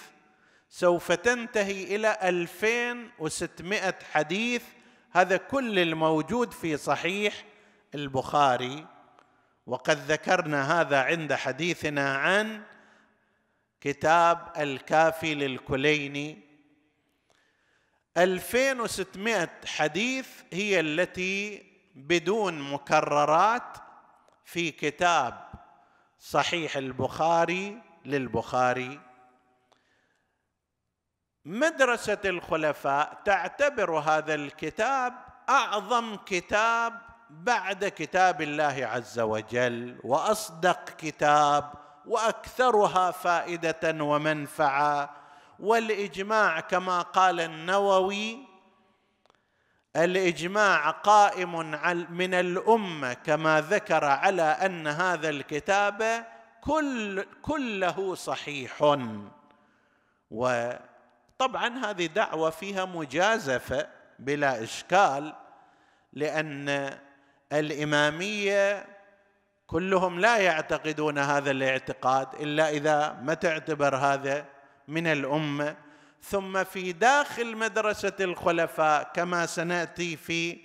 سوف 0.69 1.11
تنتهي 1.11 1.95
إلى 1.95 2.17
ألفين 2.23 3.11
وستمائة 3.19 3.95
حديث. 4.11 4.63
هذا 5.11 5.37
كل 5.37 5.79
الموجود 5.79 6.53
في 6.53 6.77
صحيح 6.77 7.33
البخاري. 7.95 8.87
وقد 9.67 9.97
ذكرنا 9.97 10.81
هذا 10.81 11.01
عند 11.01 11.33
حديثنا 11.33 12.17
عن 12.17 12.63
كتاب 13.81 14.53
الكافي 14.57 15.35
للكليني. 15.35 16.41
2600 18.17 19.49
حديث 19.65 20.27
هي 20.53 20.79
التي 20.79 21.63
بدون 21.95 22.61
مكررات 22.61 23.77
في 24.45 24.71
كتاب 24.71 25.51
صحيح 26.19 26.77
البخاري 26.77 27.81
للبخاري. 28.05 28.99
مدرسة 31.45 32.19
الخلفاء 32.25 33.21
تعتبر 33.25 33.99
هذا 33.99 34.35
الكتاب 34.35 35.13
أعظم 35.49 36.15
كتاب 36.15 37.01
بعد 37.29 37.85
كتاب 37.85 38.41
الله 38.41 38.85
عز 38.85 39.19
وجل 39.19 39.99
وأصدق 40.03 40.89
كتاب 40.89 41.80
وأكثرها 42.05 43.11
فائدة 43.11 44.03
ومنفعة. 44.03 45.09
والإجماع 45.59 46.59
كما 46.59 47.01
قال 47.01 47.39
النووي 47.39 48.51
الإجماع 49.95 50.89
قائم 50.89 51.71
من 52.11 52.33
الأمة 52.33 53.13
كما 53.13 53.61
ذكر 53.61 54.05
على 54.05 54.41
أن 54.41 54.87
هذا 54.87 55.29
الكتاب 55.29 56.25
كل 56.61 57.25
كله 57.41 58.15
صحيح. 58.15 58.97
وطبعا 60.31 61.85
هذه 61.85 62.05
دعوة 62.05 62.49
فيها 62.49 62.85
مجازفة 62.85 63.87
بلا 64.19 64.63
إشكال 64.63 65.33
لأن 66.13 66.97
الإمامية 67.53 68.85
كلهم 69.71 70.19
لا 70.19 70.37
يعتقدون 70.37 71.17
هذا 71.17 71.51
الاعتقاد 71.51 72.27
إلا 72.39 72.69
إذا 72.69 73.19
ما 73.23 73.33
تعتبر 73.33 73.95
هذا 73.95 74.45
من 74.87 75.07
الأمة. 75.07 75.75
ثم 76.23 76.63
في 76.63 76.91
داخل 76.91 77.57
مدرسة 77.57 78.13
الخلفاء 78.19 79.11
كما 79.13 79.45
سنأتي 79.45 80.17
في 80.17 80.59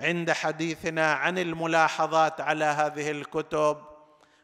عند 0.00 0.32
حديثنا 0.32 1.12
عن 1.12 1.38
الملاحظات 1.38 2.40
على 2.40 2.64
هذه 2.64 3.10
الكتب 3.10 3.78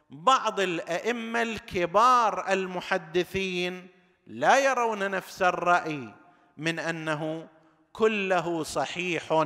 بعض 0.09 0.59
الأئمة 0.59 1.41
الكبار 1.41 2.51
المحدثين 2.53 3.87
لا 4.27 4.59
يرون 4.59 5.11
نفس 5.11 5.41
الرأي 5.41 6.13
من 6.57 6.79
أنه 6.79 7.47
كله 7.93 8.63
صحيح. 8.63 9.45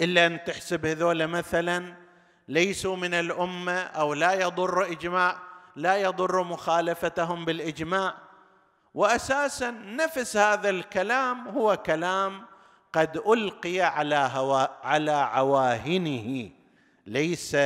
إلا 0.00 0.26
أن 0.26 0.44
تحسب 0.44 0.86
هذول 0.86 1.26
مثلا 1.26 2.03
ليسوا 2.48 2.96
من 2.96 3.14
الأمة 3.14 3.80
أو 3.80 4.14
لا 4.14 4.32
يضر 4.32 4.92
إجماع 4.92 5.38
لا 5.76 5.96
يضر 5.96 6.42
مخالفتهم 6.42 7.44
بالإجماع. 7.44 8.14
واساسا 8.94 9.70
نفس 9.70 10.36
هذا 10.36 10.70
الكلام 10.70 11.48
هو 11.48 11.76
كلام 11.76 12.44
قد 12.92 13.16
ألقي 13.16 13.80
على 13.80 14.30
هوا 14.32 14.86
على 14.86 15.12
عواهنه 15.12 16.50
ليس 17.06 17.56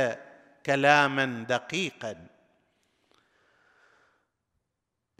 كلاما 0.65 1.45
دقيقا. 1.49 2.15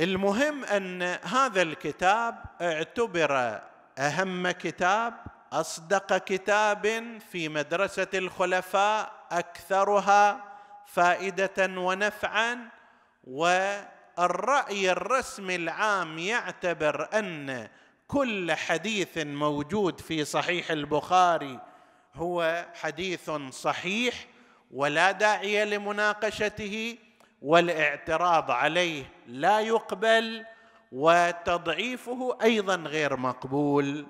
المهم 0.02 0.66
أن 0.66 1.02
هذا 1.04 1.62
الكتاب 1.62 2.44
اعتبر 2.62 3.62
أهم 3.98 4.52
كتاب 4.52 5.14
أصدق 5.54 6.18
كتاب 6.18 7.18
في 7.32 7.50
مدرسة 7.50 8.08
الخلفاء 8.14 9.19
أكثرها 9.32 10.44
فائدة 10.86 11.80
ونفعا 11.82 12.70
والرأي 13.24 14.92
الرسمي 14.92 15.56
العام 15.56 16.18
يعتبر 16.18 17.10
أن 17.14 17.68
كل 18.08 18.52
حديث 18.52 19.18
موجود 19.18 20.00
في 20.02 20.26
صحيح 20.26 20.72
البخاري 20.72 21.60
هو 22.16 22.66
حديث 22.82 23.32
صحيح 23.50 24.28
ولا 24.72 25.12
داعي 25.12 25.66
لمناقشته 25.66 26.98
والاعتراض 27.42 28.52
عليه 28.52 29.04
لا 29.28 29.60
يقبل 29.60 30.46
وتضعيفه 30.92 32.38
أيضا 32.44 32.76
غير 32.76 33.18
مقبول. 33.18 34.06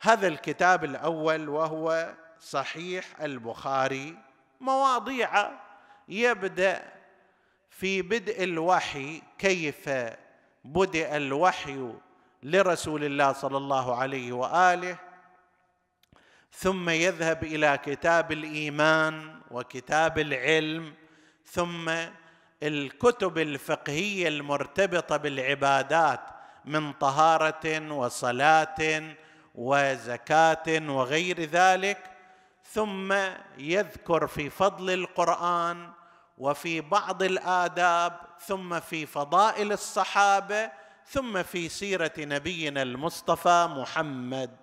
هذا 0.00 0.28
الكتاب 0.28 0.84
الأول 0.84 1.48
وهو 1.48 2.14
صحيح 2.40 3.20
البخاري 3.20 4.16
مواضيع 4.60 5.50
يبدأ 6.08 6.82
في 7.70 8.02
بدء 8.02 8.44
الوحي 8.44 9.22
كيف 9.38 9.90
بدأ 10.64 11.16
الوحي 11.16 11.92
لرسول 12.42 13.04
الله 13.04 13.32
صلى 13.32 13.56
الله 13.56 13.96
عليه 13.96 14.32
وآله 14.32 14.98
ثم 16.52 16.90
يذهب 16.90 17.44
إلى 17.44 17.78
كتاب 17.84 18.32
الإيمان 18.32 19.40
وكتاب 19.50 20.18
العلم 20.18 20.94
ثم 21.44 21.90
الكتب 22.62 23.38
الفقهية 23.38 24.28
المرتبطة 24.28 25.16
بالعبادات 25.16 26.20
من 26.64 26.92
طهارة 26.92 27.92
وصلاة 27.92 29.02
وزكاة 29.54 30.90
وغير 30.90 31.40
ذلك 31.40 32.15
ثم 32.72 33.12
يذكر 33.58 34.26
في 34.26 34.50
فضل 34.50 34.90
القرآن 34.90 35.92
وفي 36.38 36.80
بعض 36.80 37.22
الآداب 37.22 38.20
ثم 38.40 38.80
في 38.80 39.06
فضائل 39.06 39.72
الصحابة 39.72 40.70
ثم 41.06 41.42
في 41.42 41.68
سيرة 41.68 42.12
نبينا 42.18 42.82
المصطفى 42.82 43.68
محمد. 43.70 44.56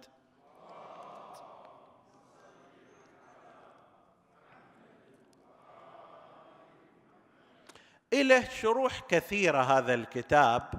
إله 8.13 8.49
شروح 8.49 8.99
كثيرة 8.99 9.61
هذا 9.61 9.93
الكتاب 9.93 10.73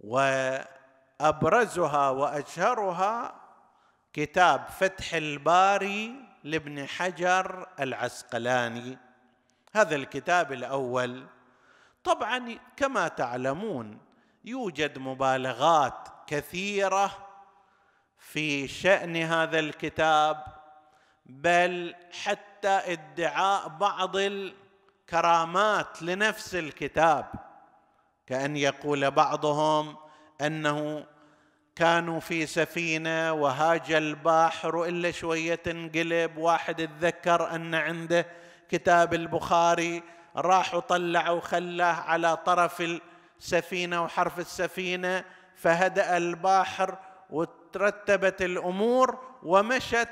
وأبرزها 0.00 2.10
وأشهرها 2.10 3.41
كتاب 4.12 4.66
فتح 4.68 5.14
الباري 5.14 6.14
لابن 6.44 6.86
حجر 6.86 7.66
العسقلاني. 7.80 8.98
هذا 9.72 9.96
الكتاب 9.96 10.52
الأول. 10.52 11.26
طبعا 12.04 12.58
كما 12.76 13.08
تعلمون 13.08 13.98
يوجد 14.44 14.98
مبالغات 14.98 16.08
كثيرة 16.26 17.28
في 18.18 18.68
شأن 18.68 19.16
هذا 19.16 19.58
الكتاب 19.58 20.44
بل 21.26 21.94
حتى 22.22 22.68
ادعاء 22.68 23.68
بعض 23.68 24.16
كرامات 25.10 26.02
لنفس 26.02 26.54
الكتاب. 26.54 27.32
كأن 28.26 28.56
يقول 28.56 29.10
بعضهم 29.10 29.96
أنه 30.40 31.06
كانوا 31.76 32.20
في 32.20 32.46
سفينة 32.46 33.32
وهاج 33.32 33.92
البحر 33.92 34.84
إلا 34.84 35.10
شوية 35.10 35.60
انقلب. 35.66 36.36
واحد 36.36 36.80
اتذكر 36.80 37.54
أن 37.54 37.74
عنده 37.74 38.26
كتاب 38.68 39.14
البخاري 39.14 40.02
راح 40.36 40.74
وطلع 40.74 41.30
وخلاه 41.30 41.92
على 41.94 42.36
طرف 42.36 43.00
السفينة 43.40 44.02
وحرف 44.04 44.38
السفينة 44.38 45.24
فهدأ 45.56 46.16
البحر 46.16 46.98
وترتبت 47.30 48.42
الأمور 48.42 49.18
ومشت 49.42 50.08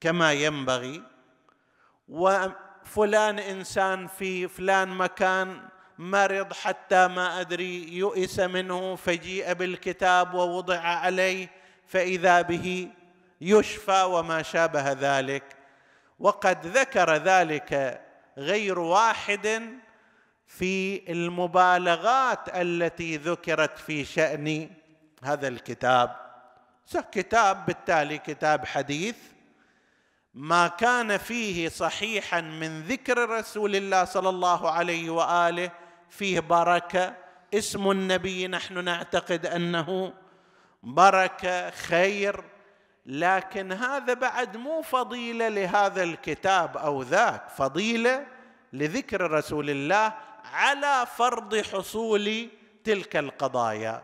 كما 0.00 0.32
ينبغي. 0.32 1.02
فلان 2.84 3.38
إنسان 3.38 4.06
في 4.06 4.48
فلان 4.48 4.88
مكان 4.88 5.68
مرض 5.98 6.52
حتى 6.52 7.08
ما 7.08 7.40
أدري 7.40 7.96
يؤس 7.96 8.40
منه 8.40 8.96
فجيء 8.96 9.52
بالكتاب 9.52 10.34
ووضع 10.34 10.78
عليه 10.78 11.50
فإذا 11.86 12.42
به 12.42 12.88
يشفى 13.40 14.02
وما 14.02 14.42
شابه 14.42 14.92
ذلك. 14.92 15.44
وقد 16.18 16.66
ذكر 16.66 17.16
ذلك 17.16 18.00
غير 18.38 18.78
واحد 18.78 19.78
في 20.46 21.02
المبالغات 21.12 22.48
التي 22.48 23.16
ذكرت 23.16 23.78
في 23.78 24.04
شأن 24.04 24.70
هذا 25.22 25.48
الكتاب. 25.48 26.16
كتاب 27.12 27.66
بالتالي 27.66 28.18
كتاب 28.18 28.66
حديث. 28.66 29.16
ما 30.34 30.68
كان 30.68 31.16
فيه 31.16 31.68
صحيحا 31.68 32.40
من 32.40 32.82
ذكر 32.82 33.28
رسول 33.28 33.76
الله 33.76 34.04
صلى 34.04 34.28
الله 34.28 34.70
عليه 34.70 35.10
وآله 35.10 35.83
فيه 36.18 36.40
بركة. 36.40 37.14
اسم 37.54 37.90
النبي 37.90 38.48
نحن 38.48 38.84
نعتقد 38.84 39.46
أنه 39.46 40.14
بركة 40.82 41.70
خير. 41.70 42.44
لكن 43.06 43.72
هذا 43.72 44.14
بعد 44.14 44.56
مو 44.56 44.82
فضيلة 44.82 45.48
لهذا 45.48 46.02
الكتاب 46.02 46.76
أو 46.76 47.02
ذاك. 47.02 47.48
فضيلة 47.48 48.26
لذكر 48.72 49.30
رسول 49.30 49.70
الله 49.70 50.14
على 50.44 51.06
فرض 51.16 51.56
حصول 51.56 52.48
تلك 52.84 53.16
القضايا. 53.16 54.02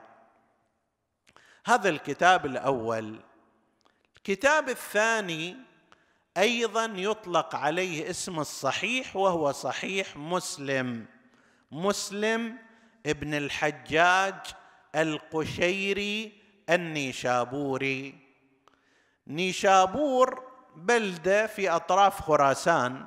هذا 1.67 1.89
الكتاب 1.89 2.47
الأول. 2.47 3.21
الكتاب 4.17 4.69
الثاني 4.69 5.57
أيضا 6.37 6.85
يطلق 6.85 7.55
عليه 7.55 8.11
اسم 8.11 8.41
الصحيح 8.41 9.17
وهو 9.17 9.53
صحيح 9.53 10.17
مسلم. 10.17 11.07
مسلم 11.73 12.57
ابن 13.07 13.35
الحجاج 13.35 14.35
القشيري 14.95 16.33
النيشابوري. 16.71 18.19
نيشابور 19.27 20.43
بلدة 20.77 21.47
في 21.47 21.71
أطراف 21.71 22.21
خراسان 22.21 23.07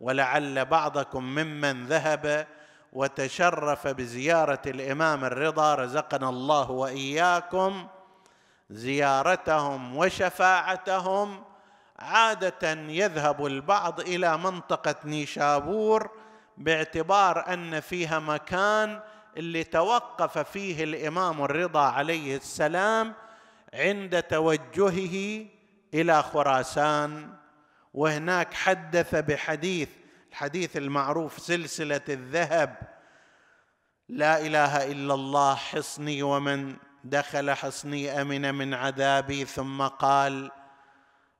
ولعل 0.00 0.64
بعضكم 0.64 1.24
ممن 1.24 1.86
ذهب 1.86 2.46
وتشرف 2.92 3.86
بزيارة 3.86 4.62
الإمام 4.66 5.24
الرضا 5.24 5.74
رزقنا 5.74 6.28
الله 6.28 6.70
وإياكم. 6.70 7.86
زيارتهم 8.70 9.96
وشفاعتهم 9.96 11.44
عادة 11.98 12.72
يذهب 12.72 13.46
البعض 13.46 14.00
إلى 14.00 14.38
منطقة 14.38 14.94
نيشابور 15.04 16.10
باعتبار 16.56 17.52
أن 17.52 17.80
فيها 17.80 18.18
مكان 18.18 19.00
اللي 19.36 19.64
توقف 19.64 20.38
فيه 20.38 20.84
الإمام 20.84 21.42
الرضا 21.42 21.82
عليه 21.82 22.36
السلام 22.36 23.14
عند 23.74 24.22
توجهه 24.22 25.46
إلى 25.94 26.22
خراسان. 26.22 27.34
وهناك 27.94 28.54
حدث 28.54 29.14
بحديث 29.14 29.88
الحديث 30.30 30.76
المعروف 30.76 31.38
سلسلة 31.38 32.00
الذهب. 32.08 32.76
لا 34.08 34.46
إله 34.46 34.92
إلا 34.92 35.14
الله 35.14 35.54
حصني 35.54 36.22
ومن 36.22 36.76
دخل 37.04 37.50
حصني 37.50 38.22
أمن 38.22 38.54
من 38.54 38.74
عذابي 38.74 39.44
ثم 39.44 39.82
قال 39.82 40.50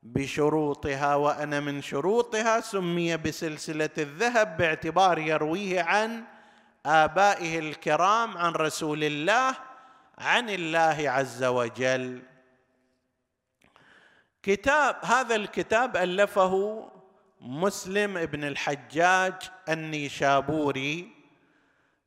بشروطها 0.05 1.14
وأنا 1.14 1.61
من 1.61 1.83
شروطها 1.83 2.61
سمي 2.61 3.17
بسلسلة 3.17 3.90
الذهب 3.99 4.57
باعتبار 4.57 5.19
يرويه 5.19 5.83
عن 5.83 6.25
آبائه 6.87 7.59
الكرام 7.59 8.38
عن 8.38 8.53
رسول 8.53 9.05
الله 9.05 9.57
عن 10.19 10.51
الله 10.51 11.11
عز 11.11 11.45
وجل. 11.45 12.23
كتاب 14.43 14.97
هذا 15.03 15.35
الكتاب 15.35 15.97
ألفه 15.97 16.85
مسلم 17.40 18.17
ابن 18.17 18.45
الحجاج 18.45 19.35
النيشابوري 19.69 21.09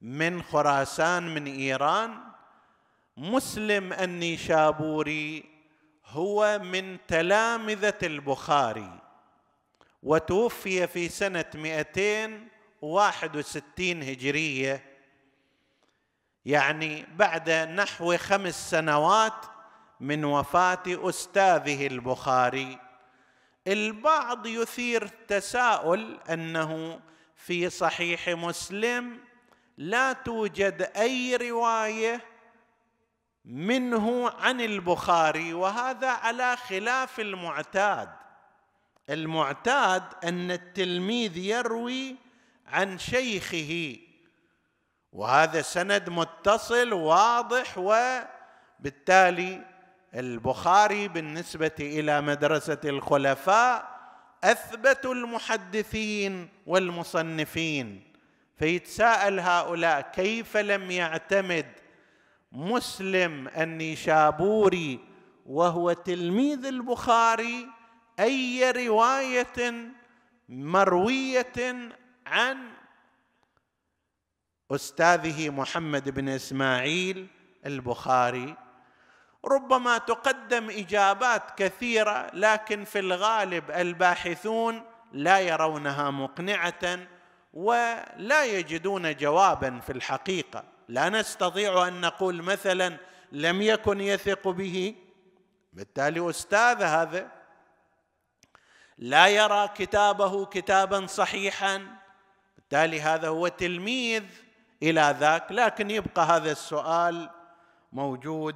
من 0.02 0.44
خراسان 0.44 1.34
من 1.34 1.46
إيران. 1.46 2.18
مسلم 3.18 3.94
النيشابوري 3.94 5.57
هو 6.10 6.60
من 6.63 6.98
تلامذة 7.08 7.98
البخاري 8.04 9.00
وتوفي 10.04 10.88
في 10.88 11.10
سنة 11.10 11.46
261 11.56 14.04
هجرية 14.04 14.84
يعني 16.46 17.06
بعد 17.15 17.50
نحو 17.50 18.17
خمس 18.17 18.70
سنوات 18.70 19.46
من 20.00 20.26
وفاة 20.26 20.84
أستاذه 20.88 21.88
البخاري. 21.88 22.80
البعض 23.67 24.46
يثير 24.46 25.08
تساؤل 25.08 26.20
أنه 26.30 27.00
في 27.36 27.70
صحيح 27.70 28.30
مسلم 28.30 29.20
لا 29.78 30.13
توجد 30.13 30.91
أي 30.96 31.36
رواية 31.36 32.22
منه 33.48 34.30
عن 34.30 34.62
البخاري 34.62 35.54
وهذا 35.54 36.10
على 36.10 36.58
خلاف 36.58 37.20
المعتاد. 37.20 38.10
المعتاد 39.10 40.04
أن 40.24 40.52
التلميذ 40.52 41.38
يروي 41.38 42.16
عن 42.68 42.98
شيخه 42.98 43.98
وهذا 45.12 45.62
سند 45.62 46.10
متصل 46.10 46.94
واضح 46.94 47.78
وبالتالي 47.78 49.62
البخاري 50.16 51.08
بالنسبة 51.08 51.72
إلى 51.80 52.22
مدرسة 52.22 52.80
الخلفاء 52.86 53.98
اثبتوا 54.44 55.14
المحدثين 55.14 56.50
والمصنفين 56.66 58.14
فيتساءل 58.60 59.40
هؤلاء 59.40 60.02
كيف 60.02 60.58
لم 60.58 60.92
يعتمد 60.92 61.66
مسلم 62.52 63.48
النيشابوري 63.48 65.00
وهو 65.46 65.94
تلميذ 65.94 66.66
البخاري 66.66 67.68
أي 68.20 68.72
رواية 68.72 69.92
مروية 70.50 71.90
عن 72.26 72.58
أستاذه 74.72 75.50
محمد 75.50 76.10
بن 76.10 76.30
إسماعيل 76.30 77.28
البخاري. 77.66 78.56
ربما 79.46 79.98
تقدم 79.98 80.70
إجابات 80.70 81.52
كثيرة 81.58 82.30
لكن 82.34 82.84
في 82.84 83.00
الغالب 83.00 83.72
الباحثون 83.72 84.82
لا 85.12 85.40
يرونها 85.40 86.12
مقنعة 86.12 87.00
ولا 87.54 88.46
يجدون 88.46 89.16
جوابا 89.16 89.80
في 89.80 89.92
الحقيقة. 89.92 90.77
لا 90.88 91.10
نستطيع 91.10 91.88
أن 91.88 92.02
نقول 92.02 92.41
مثلا 92.41 92.97
لم 93.32 93.62
يكن 93.62 94.02
يثق 94.02 94.47
به. 94.47 94.95
بالتالي 95.73 96.30
أستاذ 96.30 96.84
هذا 96.84 97.32
لا 98.97 99.28
يرى 99.28 99.67
كتابه 99.67 100.45
كتابا 100.45 101.08
صحيحا. 101.08 101.97
بالتالي 102.56 103.02
هذا 103.02 103.28
هو 103.28 103.47
تلميذ 103.47 104.23
إلى 104.84 105.15
ذاك 105.19 105.52
لكن 105.52 105.91
يبقى 105.91 106.26
هذا 106.26 106.52
السؤال 106.52 107.30
موجود. 107.91 108.56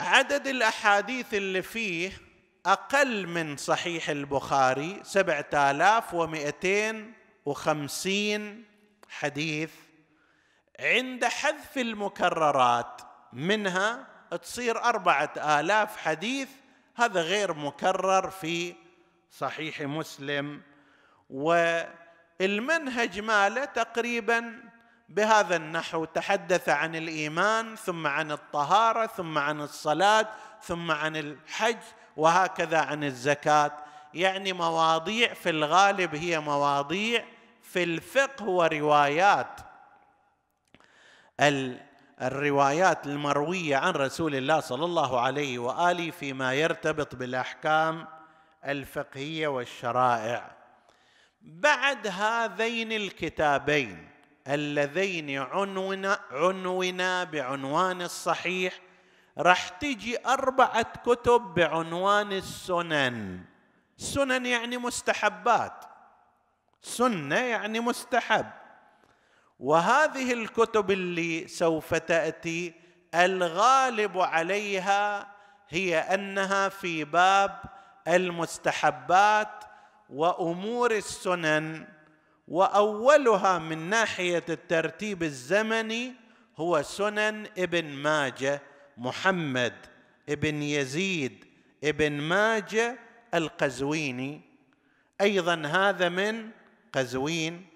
عدد 0.00 0.46
الأحاديث 0.46 1.34
اللي 1.34 1.62
فيه 1.62 2.12
أقل 2.66 3.26
من 3.26 3.56
صحيح 3.56 4.08
البخاري 4.08 5.00
سبعة 5.02 5.70
آلاف 5.70 6.14
ومئتين 6.14 7.14
وخمسين 7.44 8.64
حديث. 9.08 9.70
عند 10.80 11.24
حذف 11.24 11.78
المكررات 11.78 13.02
منها 13.32 14.06
تصير 14.42 14.84
أربعة 14.84 15.32
آلاف 15.36 15.96
حديث 15.96 16.48
هذا 16.96 17.20
غير 17.20 17.54
مكرر 17.54 18.30
في 18.30 18.74
صحيح 19.30 19.80
مسلم. 19.80 20.62
والمنهج 21.30 23.20
ماله 23.20 23.64
تقريبا 23.64 24.62
بهذا 25.08 25.56
النحو 25.56 26.04
تحدث 26.04 26.68
عن 26.68 26.94
الإيمان 26.94 27.76
ثم 27.76 28.06
عن 28.06 28.32
الطهارة 28.32 29.06
ثم 29.06 29.38
عن 29.38 29.60
الصلاة 29.60 30.28
ثم 30.62 30.90
عن 30.90 31.16
الحج 31.16 31.78
وهكذا 32.16 32.78
عن 32.78 33.04
الزكاة. 33.04 33.72
يعني 34.14 34.52
مواضيع 34.52 35.34
في 35.34 35.50
الغالب 35.50 36.14
هي 36.14 36.40
مواضيع 36.40 37.24
في 37.62 37.82
الفقه 37.82 38.44
وروايات. 38.44 39.60
الروايات 41.40 43.06
المروية 43.06 43.76
عن 43.76 43.92
رسول 43.92 44.34
الله 44.34 44.60
صلى 44.60 44.84
الله 44.84 45.20
عليه 45.20 45.58
وآله 45.58 46.10
فيما 46.10 46.54
يرتبط 46.54 47.14
بالأحكام 47.14 48.06
الفقهية 48.64 49.48
والشرائع. 49.48 50.56
بعد 51.42 52.06
هذين 52.06 52.92
الكتابين 52.92 54.08
اللذين 54.48 55.38
عنونا 55.38 56.20
عنونا 56.30 57.24
بعنوان 57.24 58.02
الصحيح 58.02 58.80
راح 59.38 59.68
تجي 59.68 60.26
أربعة 60.26 61.02
كتب 61.04 61.40
بعنوان 61.40 62.32
السنن. 62.32 63.40
سنن 63.96 64.46
يعني 64.46 64.78
مستحبات. 64.78 65.84
سنة 66.82 67.36
يعني 67.36 67.80
مستحب. 67.80 68.46
وهذه 69.58 70.32
الكتب 70.32 70.90
اللي 70.90 71.48
سوف 71.48 71.94
تأتي 71.94 72.72
الغالب 73.14 74.18
عليها 74.18 75.34
هي 75.68 75.98
أنها 75.98 76.68
في 76.68 77.04
باب 77.04 77.60
المستحبات 78.08 79.64
وأمور 80.10 80.90
السنن 80.90 81.86
وأولها 82.48 83.58
من 83.58 83.78
ناحية 83.78 84.44
الترتيب 84.48 85.22
الزمني 85.22 86.12
هو 86.56 86.82
سنن 86.82 87.46
ابن 87.58 87.84
ماجه 87.84 88.62
محمد 88.96 89.74
ابن 90.28 90.62
يزيد 90.62 91.44
ابن 91.84 92.12
ماجه 92.12 92.98
القزويني. 93.34 94.40
أيضا 95.20 95.62
هذا 95.66 96.08
من 96.08 96.50
قزوين. 96.92 97.66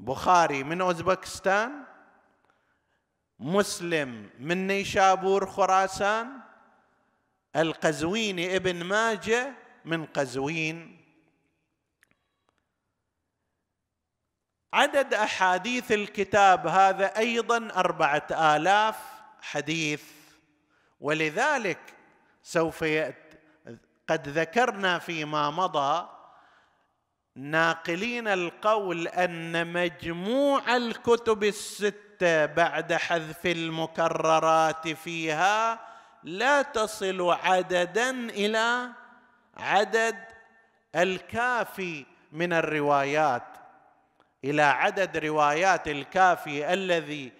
بخاري 0.00 0.64
من 0.64 0.80
أوزبكستان 0.80 1.84
مسلم 3.38 4.30
من 4.38 4.66
نيشابور 4.66 5.46
خراسان 5.46 6.40
القزويني 7.56 8.56
ابن 8.56 8.84
ماجه 8.84 9.54
من 9.84 10.06
قزوين. 10.06 11.00
عدد 14.72 15.14
أحاديث 15.14 15.92
الكتاب 15.92 16.66
هذا 16.66 17.16
أيضا 17.18 17.56
أربعة 17.76 18.26
آلاف 18.30 18.96
حديث. 19.42 20.04
ولذلك 21.00 21.94
سوف 22.42 22.84
قد 24.08 24.28
ذكرنا 24.28 24.98
فيما 24.98 25.50
مضى 25.50 26.19
ناقلين 27.36 28.28
القول 28.28 29.08
أن 29.08 29.72
مجموع 29.72 30.76
الكتب 30.76 31.44
الستة 31.44 32.46
بعد 32.46 32.92
حذف 32.92 33.46
المكررات 33.46 34.88
فيها 34.88 35.80
لا 36.22 36.62
تصل 36.62 37.30
عددا 37.30 38.10
إلى 38.10 38.88
عدد 39.56 40.16
الكافي 40.96 42.06
من 42.32 42.52
الروايات 42.52 43.42
إلى 44.44 44.62
عدد 44.62 45.16
روايات 45.16 45.88
الكافي 45.88 46.72
الذي 46.72 47.32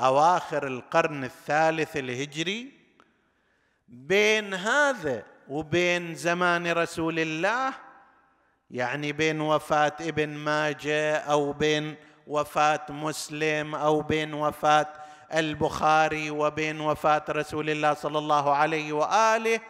أواخر 0.00 0.66
القرن 0.66 1.24
الثالث 1.24 1.96
الهجري. 1.96 2.72
بين 3.88 4.54
هذا 4.54 5.24
وبين 5.48 6.14
زمان 6.14 6.72
رسول 6.72 7.18
الله 7.18 7.74
يعني 8.70 9.12
بين 9.12 9.40
وفاة 9.40 9.96
ابن 10.00 10.28
ماجه 10.28 11.16
أو 11.16 11.52
بين 11.52 11.94
وفاة 12.26 12.86
مسلم 12.88 13.74
أو 13.74 14.02
بين 14.02 14.34
وفاة 14.34 14.86
البخاري 15.34 16.30
وبين 16.30 16.80
وفاة 16.80 17.24
رسول 17.30 17.70
الله 17.70 17.94
صلى 17.94 18.18
الله 18.18 18.54
عليه 18.54 18.92
وآله 18.92 19.60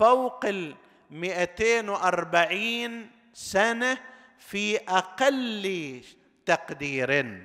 فوق 0.00 0.46
ال 0.46 0.74
240 1.10 3.10
سنة 3.34 3.98
في 4.38 4.76
أقل 4.76 6.00
تقدير 6.46 7.40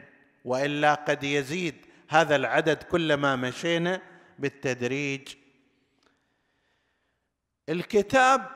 وإلا 0.45 0.93
قد 0.93 1.23
يزيد 1.23 1.75
هذا 2.09 2.35
العدد 2.35 2.83
كلما 2.83 3.35
مشينا 3.35 4.01
بالتدريج. 4.39 5.27
الكتاب 7.69 8.51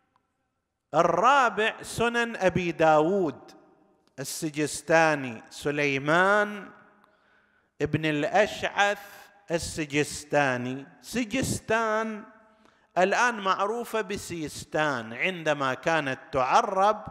الرابع 1.00 1.82
سنن 1.82 2.36
أبي 2.36 2.72
داود 2.72 3.40
السجستاني 4.18 5.42
سليمان 5.50 6.70
ابن 7.82 8.04
الأشعث 8.04 8.98
السجستاني. 9.50 10.86
سجستان 11.02 12.35
الآن 12.98 13.40
معروفة 13.40 14.00
بسيستان. 14.00 15.12
عندما 15.14 15.74
كانت 15.74 16.20
تعرب 16.32 17.04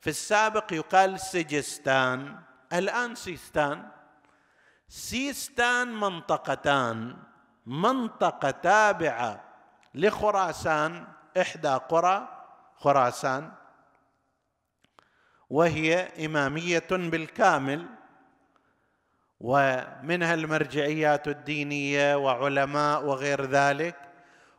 في 0.00 0.10
السابق 0.10 0.72
يقال 0.72 1.20
سجستان. 1.20 2.36
الآن 2.72 3.14
سيستان. 3.14 3.88
سيستان 4.88 6.00
منطقتان. 6.00 7.16
منطقة 7.66 8.50
تابعة 8.50 9.44
لخراسان. 9.94 11.06
إحدى 11.40 11.68
قرى 11.68 12.28
خراسان. 12.74 13.52
وهي 15.50 16.26
إمامية 16.26 16.88
بالكامل. 16.90 17.86
ومنها 19.40 20.34
المرجعيات 20.34 21.28
الدينية 21.28 22.16
وعلماء 22.16 23.04
وغير 23.04 23.44
ذلك. 23.44 24.05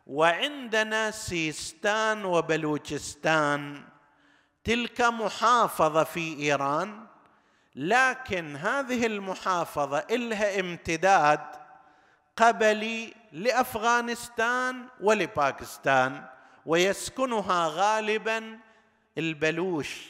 وعندنا 0.08 1.12
سيستان 1.12 2.26
وبلوچستان 2.26 3.82
تلك 4.63 5.02
محافظة 5.02 6.04
في 6.04 6.39
إيران 6.39 7.08
لكن 7.76 8.56
هذه 8.56 9.06
المحافظة 9.06 9.98
إلها 9.98 10.60
امتداد 10.60 11.39
قبلي 12.38 13.13
لأفغانستان 13.32 14.86
ولباكستان 15.02 16.26
ويسكنها 16.65 17.67
غالبا 17.67 18.60
البلوش. 19.17 20.06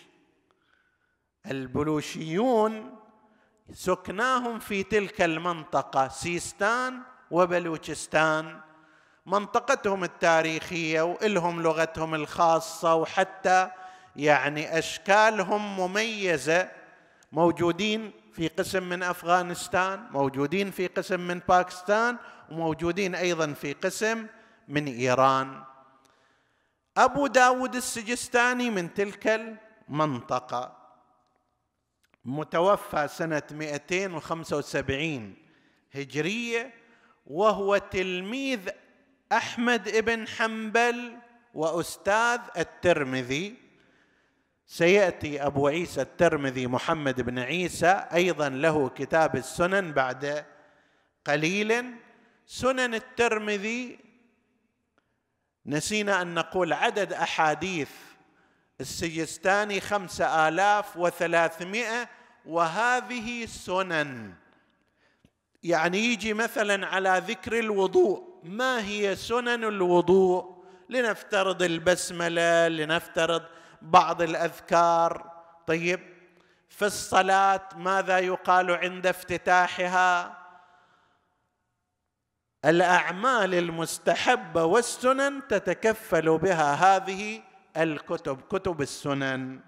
البلوشيون 1.45 2.95
سكناهم 3.73 4.59
في 4.59 4.83
تلك 4.83 5.21
المنطقة 5.21 6.07
سيستان 6.07 7.01
وبلوچستان. 7.31 8.66
منطقتهم 9.27 10.03
التاريخية 10.03 11.01
وإلهم 11.01 11.61
لغتهم 11.61 12.15
الخاصة 12.15 12.95
وحتى 12.95 13.69
يعني 14.15 14.79
أشكالهم 14.79 15.79
مميزة. 15.79 16.71
موجودين 17.31 18.11
في 18.33 18.47
قسم 18.47 18.83
من 18.83 19.03
أفغانستان 19.03 20.07
موجودين 20.11 20.71
في 20.71 20.87
قسم 20.87 21.19
من 21.19 21.41
باكستان 21.49 22.17
وموجودين 22.51 23.15
أيضا 23.15 23.53
في 23.53 23.73
قسم 23.73 24.27
من 24.67 24.87
إيران. 24.87 25.63
أبو 26.97 27.27
داود 27.27 27.75
السجستاني 27.75 28.69
من 28.69 28.93
تلك 28.93 29.27
المنطقة 29.89 30.77
متوفى 32.25 33.07
سنة 33.07 33.43
275 33.51 35.35
هجرية 35.95 36.73
وهو 37.25 37.77
تلميذ 37.77 38.59
أحمد 39.31 40.05
بن 40.05 40.27
حنبل 40.27 41.17
وأستاذ 41.53 42.39
الترمذي 42.57 43.55
سيأتي 44.67 45.45
أبو 45.45 45.67
عيسى 45.67 46.01
الترمذي 46.01 46.67
محمد 46.67 47.21
بن 47.21 47.39
عيسى 47.39 48.07
أيضا 48.13 48.49
له 48.49 48.89
كتاب 48.89 49.35
السنن 49.35 49.91
بعد 49.91 50.45
قليل. 51.25 51.85
سنن 52.45 52.93
الترمذي 52.93 53.99
نسينا 55.65 56.21
أن 56.21 56.33
نقول 56.33 56.73
عدد 56.73 57.13
أحاديث 57.13 57.89
السجستاني 58.81 59.81
خمسة 59.81 60.47
آلاف 60.47 60.97
وثلاثمائة 60.97 62.09
وهذه 62.45 63.45
سنن. 63.45 64.33
يعني 65.63 65.97
يجي 65.97 66.33
مثلا 66.33 66.87
على 66.87 67.23
ذكر 67.27 67.59
الوضوء 67.59 68.36
ما 68.47 68.85
هي 68.85 69.15
سنن 69.15 69.63
الوضوء؟ 69.63 70.57
لنفترض 70.89 71.63
البسملة 71.63 72.67
لنفترض 72.67 73.43
بعض 73.81 74.21
الأذكار. 74.21 75.31
طيب 75.67 75.99
في 76.69 76.85
الصلاة 76.85 77.69
ماذا 77.75 78.19
يقال 78.19 78.71
عند 78.71 79.07
افتتاحها؟ 79.07 80.37
الأعمال 82.65 83.53
المستحبة 83.53 84.63
والسنن 84.63 85.47
تتكفل 85.47 86.37
بها 86.37 86.73
هذه 86.73 87.41
الكتب 87.77 88.41
كتب 88.41 88.81
السنن. 88.81 89.61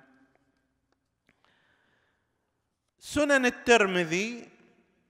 سنن 3.00 3.46
الترمذي 3.46 4.50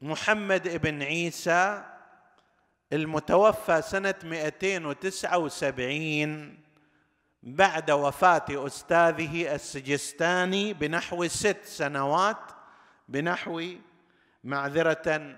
محمد 0.01 0.81
بن 0.81 1.03
عيسى 1.03 1.85
المتوفى 2.93 3.81
سنة 3.81 4.15
279 4.23 6.59
بعد 7.43 7.91
وفاة 7.91 8.45
أستاذه 8.49 9.55
السجستاني 9.55 10.73
بنحو 10.73 11.27
ست 11.27 11.59
سنوات 11.63 12.51
بنحو 13.07 13.63
معذرة 14.43 15.37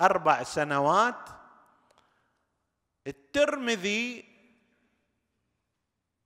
أربع 0.00 0.42
سنوات. 0.42 1.28
الترمذي 3.06 4.24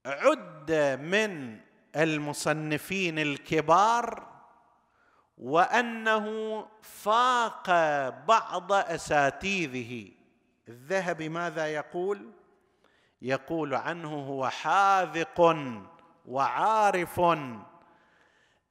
عد 0.07 0.73
من 1.01 1.61
المصنفين 1.97 3.19
الكبار 3.19 4.37
وأنه 5.39 6.67
فاق 6.83 7.71
بعض 8.09 8.73
أساتيذه. 8.73 10.16
الذهبي 10.69 11.29
ماذا 11.29 11.67
يقول؟ 11.67 12.31
يقول 13.23 13.75
عنه 13.75 14.15
هو 14.15 14.49
حاذق 14.49 15.57
وعارف. 16.27 17.21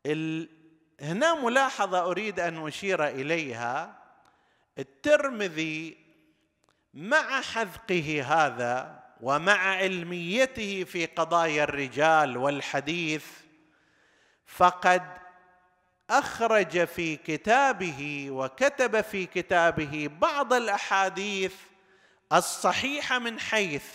ال... 0.06 0.50
هنا 1.02 1.36
ملاحظة 1.36 2.12
أريد 2.12 2.40
أن 2.40 2.68
أشير 2.68 3.08
إليها. 3.08 3.98
الترمذي 4.80 5.98
مع 6.94 7.42
حذقه 7.42 8.24
هذا 8.24 9.04
ومع 9.22 9.58
علميته 9.58 10.84
في 10.84 11.06
قضايا 11.06 11.64
الرجال 11.64 12.38
والحديث 12.38 13.26
فقد 14.46 15.04
أخرج 16.10 16.86
في 16.86 17.16
كتابه 17.16 18.28
وكتب 18.32 19.02
في 19.02 19.26
كتابه 19.26 20.10
بعض 20.22 20.54
الأحاديث 20.54 21.56
الصحيحة 22.38 23.20
من 23.20 23.40
حيث 23.40 23.86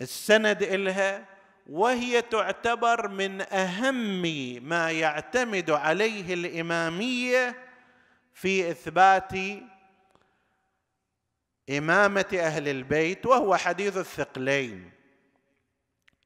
السند 0.00 0.62
إلها 0.62 1.26
وهي 1.70 2.22
تعتبر 2.22 3.08
من 3.08 3.40
أهم 3.52 4.22
ما 4.62 4.90
يعتمد 4.90 5.70
عليه 5.70 6.34
الإمامية 6.34 7.56
في 8.34 8.70
إثبات 8.70 9.32
إمامة 11.70 12.26
أهل 12.34 12.68
البيت 12.68 13.26
وهو 13.26 13.56
حديث 13.56 13.96
الثقلين. 13.96 14.90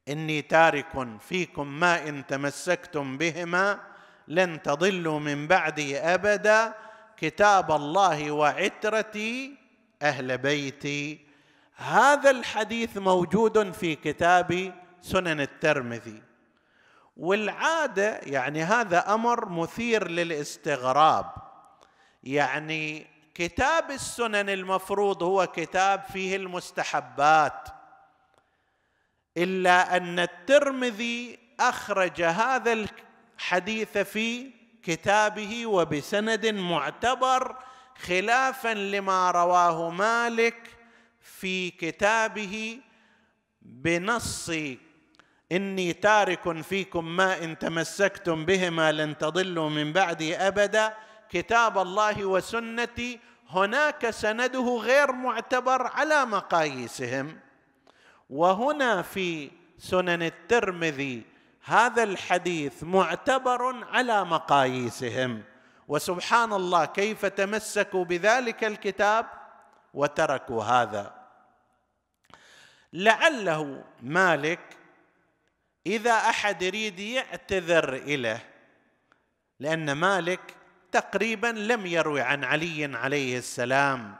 إني 0.08 0.42
تارك 0.42 1.18
فيكم 1.20 1.80
ما 1.80 2.08
إن 2.08 2.26
تمسكتم 2.26 3.18
بهما 3.18 3.80
لن 4.28 4.62
تضلوا 4.62 5.20
من 5.20 5.46
بعدي 5.46 5.98
أبدا. 5.98 6.74
كتاب 7.16 7.70
الله 7.72 8.30
وعترتي 8.30 9.57
أهل 10.02 10.38
بيتي. 10.38 11.26
هذا 11.76 12.30
الحديث 12.30 12.96
موجود 12.96 13.72
في 13.72 13.94
كتاب 13.94 14.74
سنن 15.02 15.40
الترمذي. 15.40 16.22
والعادة 17.16 18.18
يعني 18.18 18.62
هذا 18.62 19.14
أمر 19.14 19.48
مثير 19.48 20.08
للاستغراب. 20.08 21.26
يعني 22.22 23.06
كتاب 23.34 23.90
السنن 23.90 24.50
المفروض 24.50 25.22
هو 25.22 25.46
كتاب 25.46 26.02
فيه 26.12 26.36
المستحبات. 26.36 27.68
إلا 29.36 29.96
أن 29.96 30.18
الترمذي 30.18 31.38
أخرج 31.60 32.22
هذا 32.22 32.72
الحديث 32.72 33.98
في 33.98 34.50
كتابه 34.82 35.66
وبسند 35.66 36.46
معتبر 36.46 37.56
خلافا 38.06 38.74
لما 38.74 39.30
رواه 39.30 39.90
مالك 39.90 40.56
في 41.20 41.70
كتابه 41.70 42.80
بنص 43.62 44.50
إني 45.52 45.92
تارك 45.92 46.60
فيكم 46.60 47.16
ما 47.16 47.44
إن 47.44 47.58
تمسكتم 47.58 48.44
بهما 48.44 48.92
لن 48.92 49.18
تضلوا 49.18 49.70
من 49.70 49.92
بعدي 49.92 50.36
أبدا. 50.36 50.94
كتاب 51.30 51.78
الله 51.78 52.24
وسنتي 52.24 53.20
هناك 53.48 54.10
سنده 54.10 54.76
غير 54.76 55.12
معتبر 55.12 55.86
على 55.86 56.24
مقاييسهم. 56.26 57.38
وهنا 58.30 59.02
في 59.02 59.50
سنن 59.78 60.22
الترمذي 60.22 61.22
هذا 61.64 62.02
الحديث 62.02 62.84
معتبر 62.84 63.84
على 63.84 64.24
مقاييسهم. 64.24 65.42
وسبحان 65.88 66.52
الله 66.52 66.84
كيف 66.84 67.26
تمسكوا 67.26 68.04
بذلك 68.04 68.64
الكتاب 68.64 69.26
وتركوا 69.94 70.64
هذا. 70.64 71.14
لعله 72.92 73.84
مالك 74.02 74.60
إذا 75.86 76.12
أحد 76.12 76.62
يريد 76.62 76.98
يعتذر 76.98 77.94
إليه 77.94 78.44
لأن 79.60 79.92
مالك 79.92 80.40
تقريبا 80.92 81.46
لم 81.46 81.86
يروي 81.86 82.20
عن 82.20 82.44
علي 82.44 82.96
عليه 82.96 83.38
السلام 83.38 84.16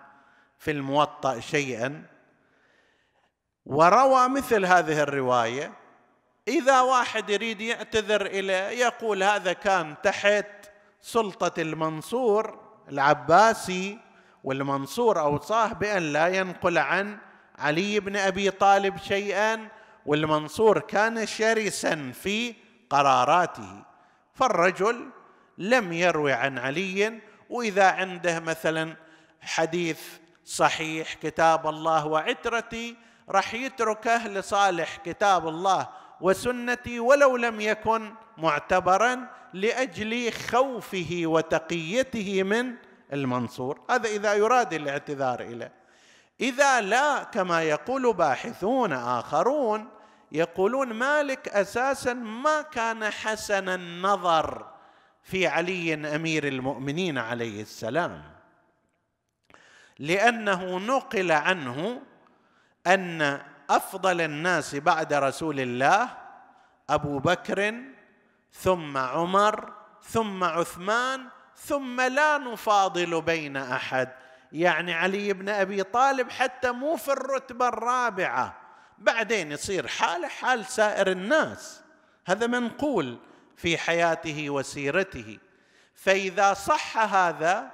في 0.58 0.70
الموطأ 0.70 1.40
شيئا. 1.40 2.06
وروى 3.66 4.28
مثل 4.28 4.64
هذه 4.64 5.02
الرواية 5.02 5.72
إذا 6.48 6.80
واحد 6.80 7.30
يريد 7.30 7.60
يعتذر 7.60 8.26
إليه 8.26 8.68
يقول 8.68 9.22
هذا 9.22 9.52
كان 9.52 9.96
تحت 10.02 10.46
سلطة 11.12 11.62
المنصور 11.62 12.61
العباسي 12.88 13.98
والمنصور 14.44 15.20
اوصاه 15.20 15.72
بان 15.72 16.02
لا 16.12 16.28
ينقل 16.28 16.78
عن 16.78 17.18
علي 17.59 18.00
بن 18.00 18.16
أبي 18.16 18.50
طالب 18.50 18.96
شيئا 18.96 19.68
والمنصور 20.06 20.78
كان 20.78 21.26
شرسا 21.26 22.12
في 22.22 22.54
قراراته. 22.90 23.82
فالرجل 24.34 25.11
لم 25.59 25.92
يروي 25.92 26.32
عن 26.32 26.59
علي 26.59 27.20
وإذا 27.50 27.90
عنده 27.90 28.40
مثلا 28.40 28.96
حديث 29.40 30.00
صحيح 30.44 31.14
كتاب 31.14 31.66
الله 31.66 32.06
وعترتي 32.06 32.96
راح 33.28 33.54
يتركه 33.54 34.26
لصالح 34.26 34.96
كتاب 34.96 35.48
الله 35.48 35.88
وسنتي 36.20 37.00
ولو 37.00 37.36
لم 37.36 37.61
يكن 37.61 38.14
معتبرا 38.39 39.26
لأجل 39.55 40.32
خوفه 40.32 41.22
وتقيته 41.24 42.43
من 42.43 42.74
المنصور. 43.12 43.80
هذا 43.91 44.09
إذا 44.09 44.34
يراد 44.34 44.72
الاعتذار 44.72 45.41
إليه. 45.41 45.72
إذا 46.41 46.80
لا 46.80 47.22
كما 47.22 47.62
يقول 47.62 48.12
باحثون 48.12 48.93
آخرون 48.93 49.89
يقولون 50.32 50.93
مالك 50.93 51.49
أساسا 51.49 52.12
ما 52.12 52.62
كان 52.62 53.11
حسن 53.11 53.68
النظر 53.68 54.66
في 55.22 55.47
علي 55.47 55.95
أمير 55.95 56.49
المؤمنين 56.49 57.18
عليه 57.18 57.62
السلام. 57.62 58.22
لأنه 59.99 60.78
نقل 60.78 61.32
عنه 61.32 62.03
أن 62.86 63.41
أفضل 63.70 64.20
الناس 64.20 64.74
بعد 64.74 65.12
رسول 65.12 65.61
الله 65.61 66.09
أبو 66.91 67.18
بكر 67.18 67.74
ثم 68.53 68.96
عمر 68.96 69.72
ثم 70.03 70.44
عثمان 70.44 71.28
ثم 71.57 72.01
لا 72.01 72.38
نفاضل 72.38 73.22
بين 73.22 73.57
أحد. 73.57 74.09
يعني 74.53 74.94
علي 74.94 75.32
بن 75.32 75.49
أبي 75.49 75.82
طالب 75.82 76.30
حتى 76.30 76.70
مو 76.70 76.96
في 76.96 77.12
الرتبة 77.12 77.68
الرابعة. 77.68 78.57
بعدين 78.99 79.53
يصير 79.53 79.86
حاله 79.86 80.28
حال 80.28 80.66
سائر 80.66 81.11
الناس. 81.11 81.80
هذا 82.26 82.46
منقول 82.46 83.18
في 83.57 83.78
حياته 83.78 84.51
وسيرته. 84.51 85.38
فإذا 85.94 86.55
صح 86.55 86.99
هذا 86.99 87.70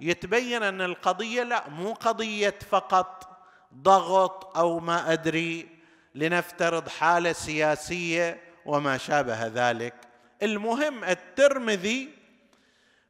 يتبين 0.00 0.62
أن 0.62 0.80
القضية 0.80 1.42
لا 1.42 1.68
مو 1.68 1.92
قضية 1.92 2.58
فقط 2.70 3.38
ضغط 3.74 4.56
أو 4.58 4.80
ما 4.80 5.12
أدري 5.12 5.68
لنفترض 6.14 6.88
حالة 6.88 7.32
سياسية 7.32 8.40
وما 8.66 8.98
شابه 8.98 9.46
ذلك. 9.46 10.07
المهم 10.42 11.04
الترمذي 11.04 12.08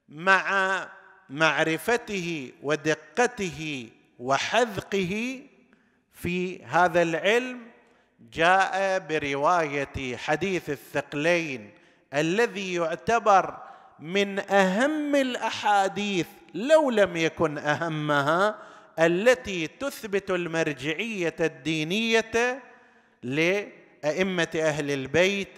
مع 0.08 0.88
معرفته 1.30 2.52
ودقته 2.62 3.88
وحذقه 4.18 5.42
في 6.12 6.64
هذا 6.64 7.02
العلم 7.02 7.60
جاء 8.32 8.98
برواية 8.98 10.16
حديث 10.16 10.70
الثقلين 10.70 11.70
الذي 12.14 12.74
يعتبر 12.74 13.56
من 13.98 14.38
أهم 14.38 15.16
الأحاديث 15.16 16.26
لو 16.54 16.90
لم 16.90 17.16
يكن 17.16 17.58
أهمها 17.58 18.58
التي 18.98 19.66
تثبت 19.66 20.30
المرجعية 20.30 21.36
الدينية 21.40 22.62
لأئمة 23.22 24.48
أهل 24.56 24.90
البيت 24.90 25.48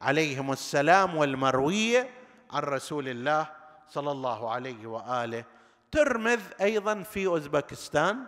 عليهم 0.00 0.52
السلام 0.52 1.16
والمروية 1.16 2.10
عن 2.50 2.62
رسول 2.62 3.08
الله 3.08 3.50
صلى 3.88 4.10
الله 4.10 4.50
عليه 4.50 4.86
وآله. 4.86 5.44
ترمذ 5.90 6.40
أيضا 6.60 7.02
في 7.02 7.26
أوزبكستان 7.26 8.26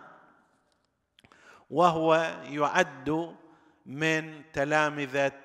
وهو 1.69 2.15
يعد 2.43 3.35
من 3.85 4.51
تلامذة 4.51 5.41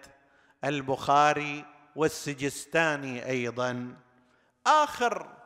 البخاري 0.64 1.64
والسجستاني 1.96 3.26
أيضا. 3.26 3.96
آخر 4.66 5.36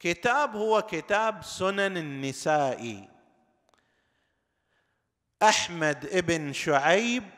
كتاب 0.00 0.56
هو 0.56 0.82
كتاب 0.82 1.42
سنن 1.42 1.96
النساء. 1.96 3.08
أحمد 5.42 6.06
ابن 6.06 6.52
شعيب 6.52 7.35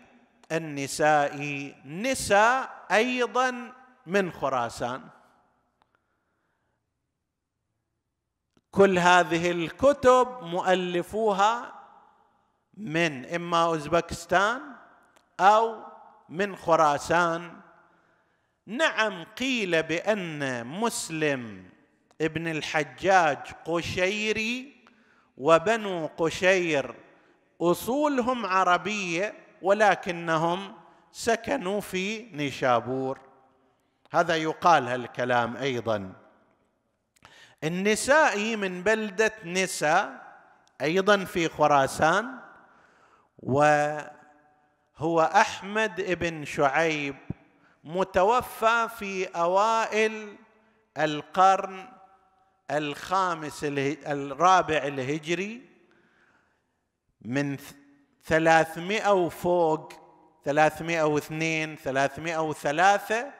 النسائي 0.52 1.74
نساء 1.84 2.86
أيضا 2.92 3.72
من 4.06 4.32
خراسان. 4.32 5.02
كل 8.70 8.98
هذه 8.98 9.50
الكتب 9.50 10.38
مؤلفوها 10.42 11.74
من 12.74 13.26
إما 13.26 13.64
أوزبكستان 13.64 14.60
أو 15.40 15.82
من 16.28 16.56
خراسان. 16.56 17.60
نعم 18.66 19.24
قيل 19.24 19.82
بأن 19.82 20.66
مسلم 20.66 21.70
ابن 22.20 22.48
الحجاج 22.48 23.38
قشيري 23.64 24.76
وبنو 25.36 26.06
قشير 26.06 26.94
أصولهم 27.60 28.46
عربية 28.46 29.47
ولكنهم 29.62 30.74
سكنوا 31.12 31.80
في 31.80 32.22
نيشابور. 32.32 33.20
هذا 34.10 34.36
يقال 34.36 34.88
هالكلام 34.88 35.56
أيضا. 35.56 36.12
النسائي 37.64 38.56
من 38.56 38.82
بلدة 38.82 39.32
نسا 39.44 40.22
أيضا 40.80 41.24
في 41.24 41.48
خراسان 41.48 42.38
وهو 43.38 45.20
أحمد 45.20 46.00
بن 46.00 46.44
شعيب 46.44 47.16
متوفى 47.84 48.88
في 48.98 49.26
أوائل 49.26 50.36
القرن 50.98 51.88
الخامس 52.70 53.64
الرابع 53.64 54.76
الهجري 54.76 55.62
من 57.22 57.56
ثلاثمائة 58.28 59.12
وفوق 59.12 59.92
302 60.44 61.76
303 61.76 63.32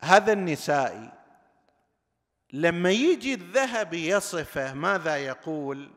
هذا 0.00 0.32
النسائي 0.32 1.12
لما 2.52 2.90
يجي 2.90 3.34
الذهبي 3.34 4.08
يصفه 4.08 4.74
ماذا 4.74 5.16
يقول؟ 5.16 5.90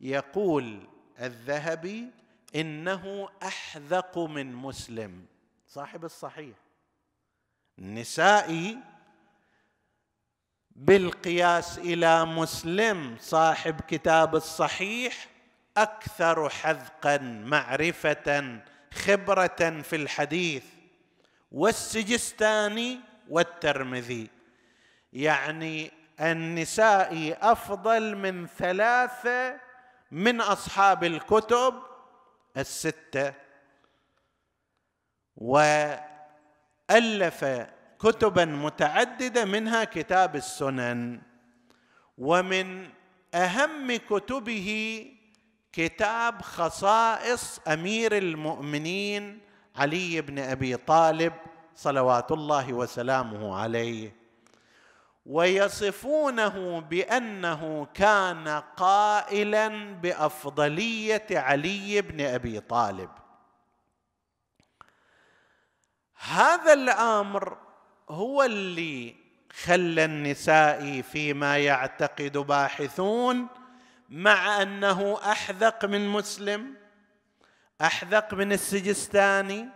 يقول 0.00 0.88
الذهبي 1.20 2.10
إنه 2.54 3.28
أحذق 3.42 4.18
من 4.18 4.54
مسلم. 4.54 5.26
صاحب 5.66 6.04
الصحيح. 6.04 6.56
النسائي 7.78 8.78
بالقياس 10.70 11.78
إلى 11.78 12.24
مسلم 12.24 13.16
صاحب 13.20 13.80
كتاب 13.80 14.36
الصحيح 14.36 15.29
أكثر 15.82 16.48
حذقا 16.48 17.18
معرفة 17.44 18.58
خبرة 18.94 19.80
في 19.82 19.96
الحديث 19.96 20.64
والسجستاني 21.52 23.00
والترمذي. 23.28 24.30
يعني 25.12 25.90
النسائي 26.20 27.34
أفضل 27.34 28.16
من 28.16 28.46
ثلاثة 28.46 29.60
من 30.10 30.40
أصحاب 30.40 31.04
الكتب 31.04 31.74
الستة. 32.56 33.34
وألف 35.36 36.04
كتبا 38.00 38.44
متعددة 38.44 39.44
منها 39.44 39.84
كتاب 39.84 40.36
السنن. 40.36 41.20
ومن 42.18 42.88
أهم 43.34 43.96
كتبه 43.96 45.06
كتاب 45.72 46.42
خصائص 46.42 47.60
أمير 47.68 48.16
المؤمنين 48.18 49.40
علي 49.76 50.20
بن 50.20 50.38
أبي 50.38 50.76
طالب 50.76 51.32
صلوات 51.74 52.32
الله 52.32 52.72
وسلامه 52.72 53.56
عليه. 53.56 54.20
ويصفونه 55.26 56.80
بأنه 56.80 57.86
كان 57.94 58.48
قائلا 58.76 59.94
بأفضلية 59.94 61.26
علي 61.30 62.02
بن 62.02 62.20
أبي 62.20 62.60
طالب. 62.60 63.10
هذا 66.28 66.72
الأمر 66.72 67.58
هو 68.08 68.42
اللي 68.42 69.16
خلى 69.64 70.04
النساء 70.04 71.00
فيما 71.00 71.58
يعتقد 71.58 72.38
باحثون 72.38 73.46
مع 74.10 74.62
أنه 74.62 75.18
أحذق 75.32 75.84
من 75.84 76.08
مسلم 76.08 76.76
أحذق 77.80 78.34
من 78.34 78.52
السجستاني 78.52 79.68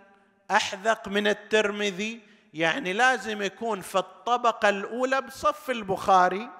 أحذق 0.50 1.08
من 1.08 1.26
الترمذي. 1.26 2.20
يعني 2.54 2.92
لازم 2.92 3.42
يكون 3.42 3.80
في 3.80 3.98
الطبقة 3.98 4.68
الأولى 4.68 5.20
بصف 5.20 5.70
البخاري. 5.70 6.50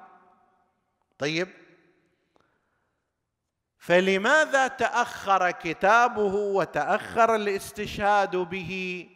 طيب. 1.19 1.49
فلماذا 3.79 4.67
تأخر 4.67 5.51
كتابه 5.51 6.35
وتأخر 6.35 7.35
الاستشهاد 7.35 8.37
به 8.37 9.09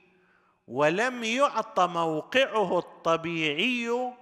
ولم 0.67 1.25
يعط 1.25 1.81
موقعه 1.81 2.79
الطبيعي 2.79 4.13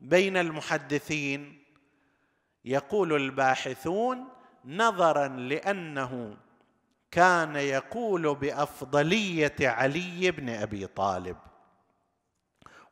بين 0.00 0.36
المحدثين؟ 0.36 1.65
يقول 2.66 3.12
الباحثون 3.16 4.28
نظرا 4.64 5.28
لأنه 5.28 6.36
كان 7.10 7.56
يقول 7.56 8.34
بأفضلية 8.34 9.54
علي 9.60 10.30
بن 10.30 10.48
أبي 10.48 10.86
طالب. 10.86 11.36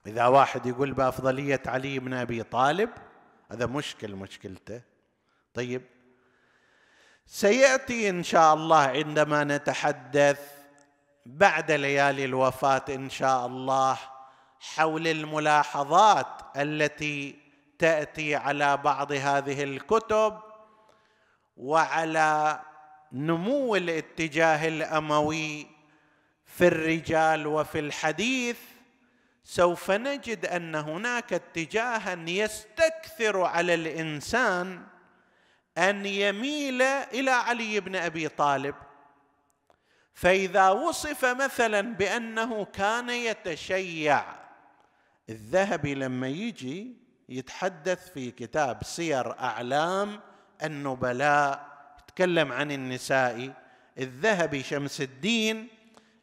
وإذا 0.06 0.26
واحد 0.26 0.66
يقول 0.66 0.92
بأفضلية 0.92 1.62
علي 1.66 1.98
بن 1.98 2.14
أبي 2.14 2.42
طالب 2.42 2.90
هذا 3.50 3.66
مشكل 3.66 4.14
مشكلته. 4.14 4.82
طيب 5.54 5.82
سيأتي 7.26 8.10
إن 8.10 8.22
شاء 8.22 8.54
الله 8.54 8.80
عندما 8.80 9.44
نتحدث 9.44 10.40
بعد 11.26 11.70
ليالي 11.70 12.24
الوفاة 12.24 12.84
إن 12.88 13.10
شاء 13.10 13.46
الله 13.46 13.98
حول 14.60 15.08
الملاحظات 15.08 16.42
التي 16.56 17.43
تأتي 17.78 18.34
على 18.34 18.76
بعض 18.76 19.12
هذه 19.12 19.62
الكتب 19.62 20.40
وعلى 21.56 22.60
نمو 23.12 23.76
الاتجاه 23.76 24.68
الأموي 24.68 25.66
في 26.46 26.66
الرجال 26.66 27.46
وفي 27.46 27.78
الحديث 27.78 28.58
سوف 29.44 29.90
نجد 29.90 30.46
أن 30.46 30.74
هناك 30.74 31.32
اتجاها 31.32 32.24
يستكثر 32.28 33.42
على 33.42 33.74
الإنسان 33.74 34.86
أن 35.78 36.06
يميل 36.06 36.82
إلى 36.82 37.30
علي 37.30 37.80
بن 37.80 37.96
أبي 37.96 38.28
طالب. 38.28 38.74
فإذا 40.14 40.70
وصف 40.70 41.24
مثلا 41.24 41.80
بأنه 41.80 42.64
كان 42.64 43.10
يتشيع 43.10 44.24
الذهبي 45.30 45.94
لما 45.94 46.28
يجي 46.28 47.03
يتحدث 47.28 48.12
في 48.12 48.30
كتاب 48.30 48.84
سير 48.84 49.38
أعلام 49.38 50.20
النبلاء 50.62 51.74
يتكلم 52.02 52.52
عن 52.52 52.72
النساء. 52.72 53.52
الذهبي 53.98 54.62
شمس 54.62 55.00
الدين 55.00 55.68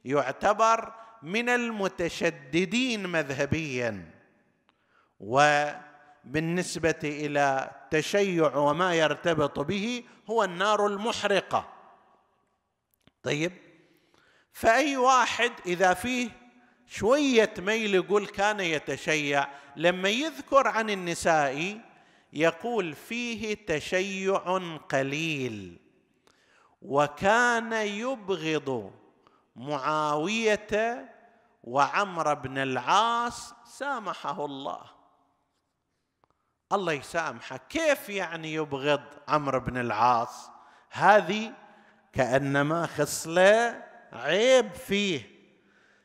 يعتبر 0.05 0.93
من 1.21 1.49
المتشددين 1.49 3.07
مذهبيا. 3.07 4.11
وبالنسبة 5.19 6.99
إلى 7.03 7.71
التشيع 7.71 8.55
وما 8.55 8.95
يرتبط 8.95 9.59
به 9.59 10.03
هو 10.29 10.43
النار 10.43 10.87
المحرقة. 10.87 11.73
طيب 13.23 13.51
فأي 14.53 14.97
واحد 14.97 15.51
إذا 15.65 15.93
فيه 15.93 16.40
شوية 16.91 17.53
ميل 17.57 17.95
يقول 17.95 18.27
كان 18.27 18.59
يتشيع. 18.59 19.47
لما 19.75 20.09
يذكر 20.09 20.67
عن 20.67 20.89
النساء 20.89 21.81
يقول 22.33 22.93
فيه 22.93 23.65
تشيع 23.67 24.37
قليل. 24.89 25.79
وكان 26.81 27.73
يبغض 27.73 28.91
معاوية 29.55 31.09
وعمر 31.63 32.33
بن 32.33 32.57
العاص 32.57 33.53
سامحه 33.65 34.45
الله. 34.45 34.81
الله 36.73 36.93
يسامحه. 36.93 37.57
كيف 37.57 38.09
يعني 38.09 38.53
يبغض 38.53 39.03
عمرو 39.27 39.59
بن 39.59 39.77
العاص؟ 39.77 40.49
هذه 40.89 41.53
كأنما 42.13 42.85
خصلة 42.87 43.83
عيب 44.13 44.73
فيه. 44.73 45.40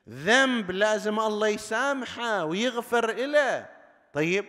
ذنب 0.09 0.71
لازم 0.71 1.21
الله 1.21 1.49
يسامحه 1.49 2.45
ويغفر 2.45 3.13
له 3.13 3.69
طيب 4.13 4.45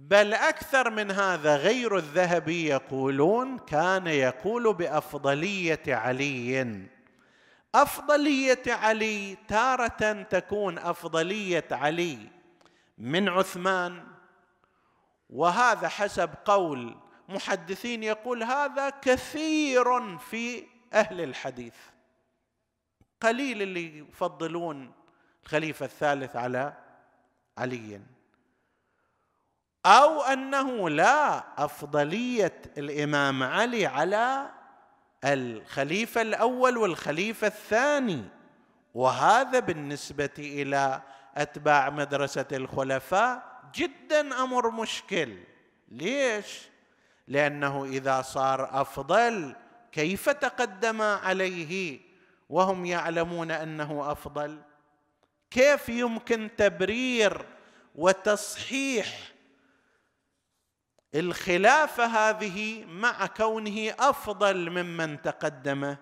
بل 0.00 0.34
أكثر 0.34 0.90
من 0.90 1.10
هذا 1.10 1.56
غير 1.56 1.96
الذهبي 1.96 2.66
يقولون 2.66 3.58
كان 3.58 4.06
يقول 4.06 4.74
بأفضلية 4.74 5.82
علي. 5.88 6.82
أفضلية 7.74 8.62
علي 8.66 9.36
تارة 9.48 10.22
تكون 10.22 10.78
أفضلية 10.78 11.68
علي 11.70 12.18
من 12.98 13.28
عثمان. 13.28 14.04
وهذا 15.30 15.88
حسب 15.88 16.30
قول 16.44 16.96
محدثين 17.28 18.02
يقول 18.02 18.42
هذا 18.42 18.90
كثير 18.90 20.18
في 20.18 20.64
أهل 20.92 21.20
الحديث. 21.20 21.74
قليل 23.20 23.62
اللي 23.62 23.98
يفضلون 23.98 24.92
الخليفة 25.44 25.86
الثالث 25.86 26.36
على 26.36 26.72
علي. 27.58 28.00
أو 29.86 30.22
أنه 30.22 30.90
لا 30.90 31.44
أفضلية 31.64 32.62
الإمام 32.78 33.42
علي 33.42 33.86
على 33.86 34.50
الخليفة 35.24 36.22
الأول 36.22 36.76
والخليفة 36.76 37.46
الثاني. 37.46 38.24
وهذا 38.94 39.58
بالنسبة 39.58 40.30
إلى 40.38 41.02
أتباع 41.36 41.90
مدرسة 41.90 42.46
الخلفاء 42.52 43.60
جدا 43.74 44.42
أمر 44.42 44.70
مشكل. 44.70 45.38
ليش؟ 45.88 46.68
لأنه 47.28 47.84
إذا 47.84 48.22
صار 48.22 48.80
أفضل 48.80 49.56
كيف 49.92 50.28
تقدم 50.28 51.02
عليه؟ 51.02 52.00
وهم 52.48 52.86
يعلمون 52.86 53.50
أنه 53.50 54.12
أفضل. 54.12 54.62
كيف 55.50 55.88
يمكن 55.88 56.50
تبرير 56.56 57.46
وتصحيح 57.94 59.32
الخلافه 61.14 62.04
هذه 62.04 62.84
مع 62.84 63.26
كونه 63.26 63.94
أفضل 63.98 64.70
ممن 64.70 65.22
تقدمه 65.22 65.96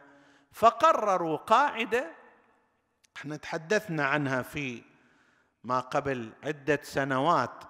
فقرروا 0.53 1.37
قاعدة. 1.37 2.11
إحنا 3.17 3.37
تحدثنا 3.37 4.07
عنها 4.07 4.43
في 4.43 4.83
ما 5.65 5.81
قبل 5.81 6.33
عدة 6.45 6.81
سنوات 6.83 7.65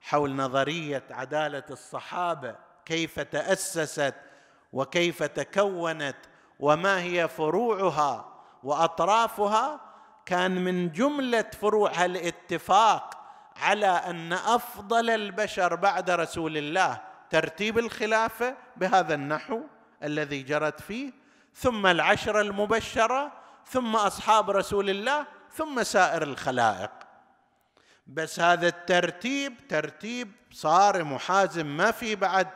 حول 0.00 0.36
نظرية 0.36 1.02
عدالة 1.10 1.64
الصحابة 1.70 2.56
كيف 2.84 3.20
تأسست 3.20 4.14
وكيف 4.72 5.22
تكونت 5.22 6.16
وما 6.60 7.00
هي 7.02 7.28
فروعها 7.28 8.32
وأطرافها 8.62 9.80
كان 10.26 10.64
من 10.64 10.92
جملة 10.92 11.50
فروعها 11.60 12.04
الاتفاق 12.04 13.16
على 13.56 13.86
أن 13.86 14.32
أفضل 14.32 15.10
البشر 15.10 15.74
بعد 15.74 16.10
رسول 16.10 16.56
الله 16.56 17.00
ترتيب 17.30 17.78
الخلافة 17.78 18.56
بهذا 18.76 19.14
النحو 19.14 19.60
الذي 20.02 20.42
جرت 20.42 20.80
فيه 20.80 21.12
ثم 21.54 21.86
العشره 21.86 22.40
المبشرة 22.40 23.32
ثم 23.66 23.96
أصحاب 23.96 24.50
رسول 24.50 24.90
الله 24.90 25.26
ثم 25.52 25.82
سائر 25.82 26.22
الخلائق. 26.22 26.90
بس 28.06 28.40
هذا 28.40 28.68
الترتيب 28.68 29.68
ترتيب 29.68 30.32
صارم 30.52 31.12
وحازم 31.12 31.76
ما 31.76 31.90
في 31.90 32.14
بعد 32.16 32.48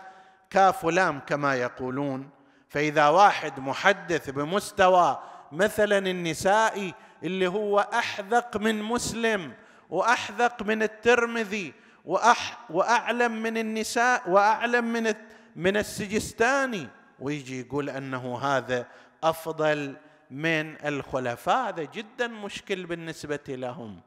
كاف 0.51 0.85
ولام 0.85 1.21
كما 1.21 1.55
يقولون. 1.55 2.31
فإذا 2.75 3.09
واحد 3.09 3.61
محدث 3.61 4.31
بمستوى 4.31 5.19
مثلا 5.53 5.99
النسائي 5.99 6.95
اللي 7.23 7.47
هو 7.47 7.81
أحذق 7.81 8.57
من 8.57 8.83
مسلم 8.83 9.55
وأحذق 9.91 10.63
من 10.63 10.83
الترمذي 10.83 11.75
وأح 12.05 12.71
وأعلم 12.71 13.43
من 13.43 13.59
النساء 13.59 14.31
وأعلم 14.31 14.85
من 14.85 15.15
من 15.57 15.77
السجستاني 15.77 16.89
ويجي 17.19 17.61
يقول 17.61 17.91
أنه 17.91 18.39
هذا 18.39 18.87
أفضل 19.23 19.97
من 20.31 20.87
الخلفاء 20.87 21.69
هذا 21.69 21.85
جدا 21.85 22.27
مشكل 22.27 22.87
بالنسبة 22.87 23.45
لهم. 23.49 24.01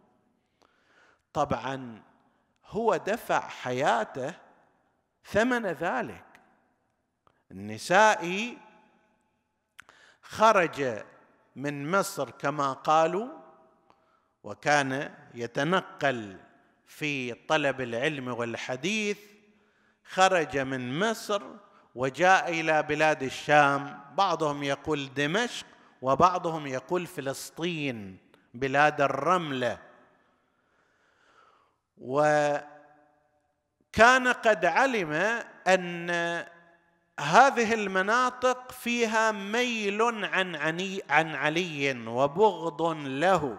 طبعا 1.34 2.02
هو 2.66 2.96
دفع 2.96 3.40
حياته 3.40 4.34
ثمن 5.26 5.66
ذلك. 5.66 6.27
النسائي 7.52 8.58
خرج 10.22 11.04
من 11.56 11.92
مصر 11.92 12.30
كما 12.30 12.74
قالوا 12.74 13.28
وكان 14.44 15.14
يتنقل 15.34 16.38
في 16.88 17.34
طلب 17.34 17.82
العلم 17.82 18.28
والحديث 18.28 19.20
خرج 20.04 20.58
من 20.58 21.00
مصر 21.00 21.44
وجاء 21.96 22.50
إلى 22.50 22.84
بلاد 22.84 23.24
الشام. 23.24 24.02
بعضهم 24.14 24.64
يقول 24.64 25.14
دمشق 25.14 25.66
وبعضهم 26.02 26.68
يقول 26.68 27.08
فلسطين 27.08 28.18
بلاد 28.54 29.02
الرملة. 29.02 29.78
وكان 31.98 32.68
قد 34.28 34.66
علم 34.66 35.12
أن 35.68 36.10
هذه 37.20 37.74
المناطق 37.74 38.72
فيها 38.72 39.32
ميل 39.32 40.02
عن 40.26 40.56
عني 40.56 41.02
عن 41.10 41.36
علي 41.36 42.08
وبغض 42.08 42.82
له. 43.06 43.58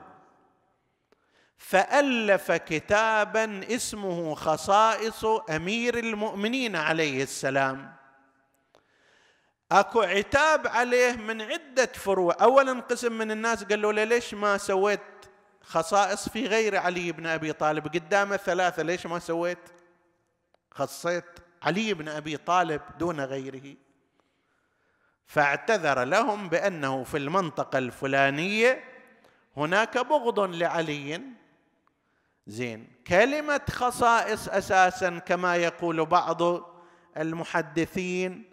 فألف 1.58 2.52
كتابا 2.52 3.60
اسمه 3.74 4.34
خصائص 4.34 5.24
أمير 5.24 5.98
المؤمنين 5.98 6.76
عليه 6.76 7.22
السلام. 7.22 7.94
أكو 9.72 10.00
عتاب 10.00 10.66
عليه 10.66 11.12
من 11.12 11.42
عدة 11.42 11.86
فروع. 11.86 12.36
اولا 12.40 12.80
قسم 12.80 13.12
من 13.12 13.30
الناس 13.30 13.64
قالوا 13.64 13.92
له 13.92 14.04
ليش 14.04 14.34
ما 14.34 14.58
سويت 14.58 15.00
خصائص 15.62 16.28
في 16.28 16.46
غير 16.46 16.76
علي 16.76 17.12
بن 17.12 17.26
أبي 17.26 17.52
طالب؟ 17.52 17.86
قدامه 17.86 18.36
ثلاثة. 18.36 18.82
ليش 18.82 19.06
ما 19.06 19.18
سويت؟ 19.18 19.58
خصيت 20.70 21.47
علي 21.62 21.94
بن 21.94 22.08
أبي 22.08 22.36
طالب 22.36 22.82
دون 22.98 23.20
غيره. 23.20 23.76
فاعتذر 25.26 26.04
لهم 26.04 26.48
بأنه 26.48 27.04
في 27.04 27.16
المنطقة 27.16 27.78
الفلانية 27.78 28.84
هناك 29.56 29.98
بغض 29.98 30.40
لعلي. 30.40 31.22
زين. 32.46 32.92
كلمة 33.06 33.60
خصائص 33.70 34.48
أساسا 34.48 35.18
كما 35.18 35.56
يقول 35.56 36.06
بعض 36.06 36.42
المحدثين 37.16 38.50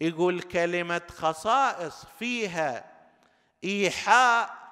يقول 0.00 0.42
كلمة 0.42 1.02
خصائص 1.08 2.06
فيها 2.18 2.84
إيحاء 3.64 4.66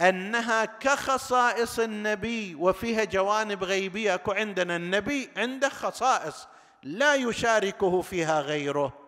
أنها 0.00 0.64
كخصائص 0.64 1.78
النبي 1.78 2.54
وفيها 2.54 3.04
جوانب 3.04 3.64
غيبية. 3.64 4.14
أكو 4.14 4.32
عندنا 4.32 4.76
النبي 4.76 5.30
عنده 5.36 5.68
خصائص 5.68 6.48
لا 6.82 7.14
يشاركه 7.14 8.02
فيها 8.02 8.40
غيره. 8.40 8.98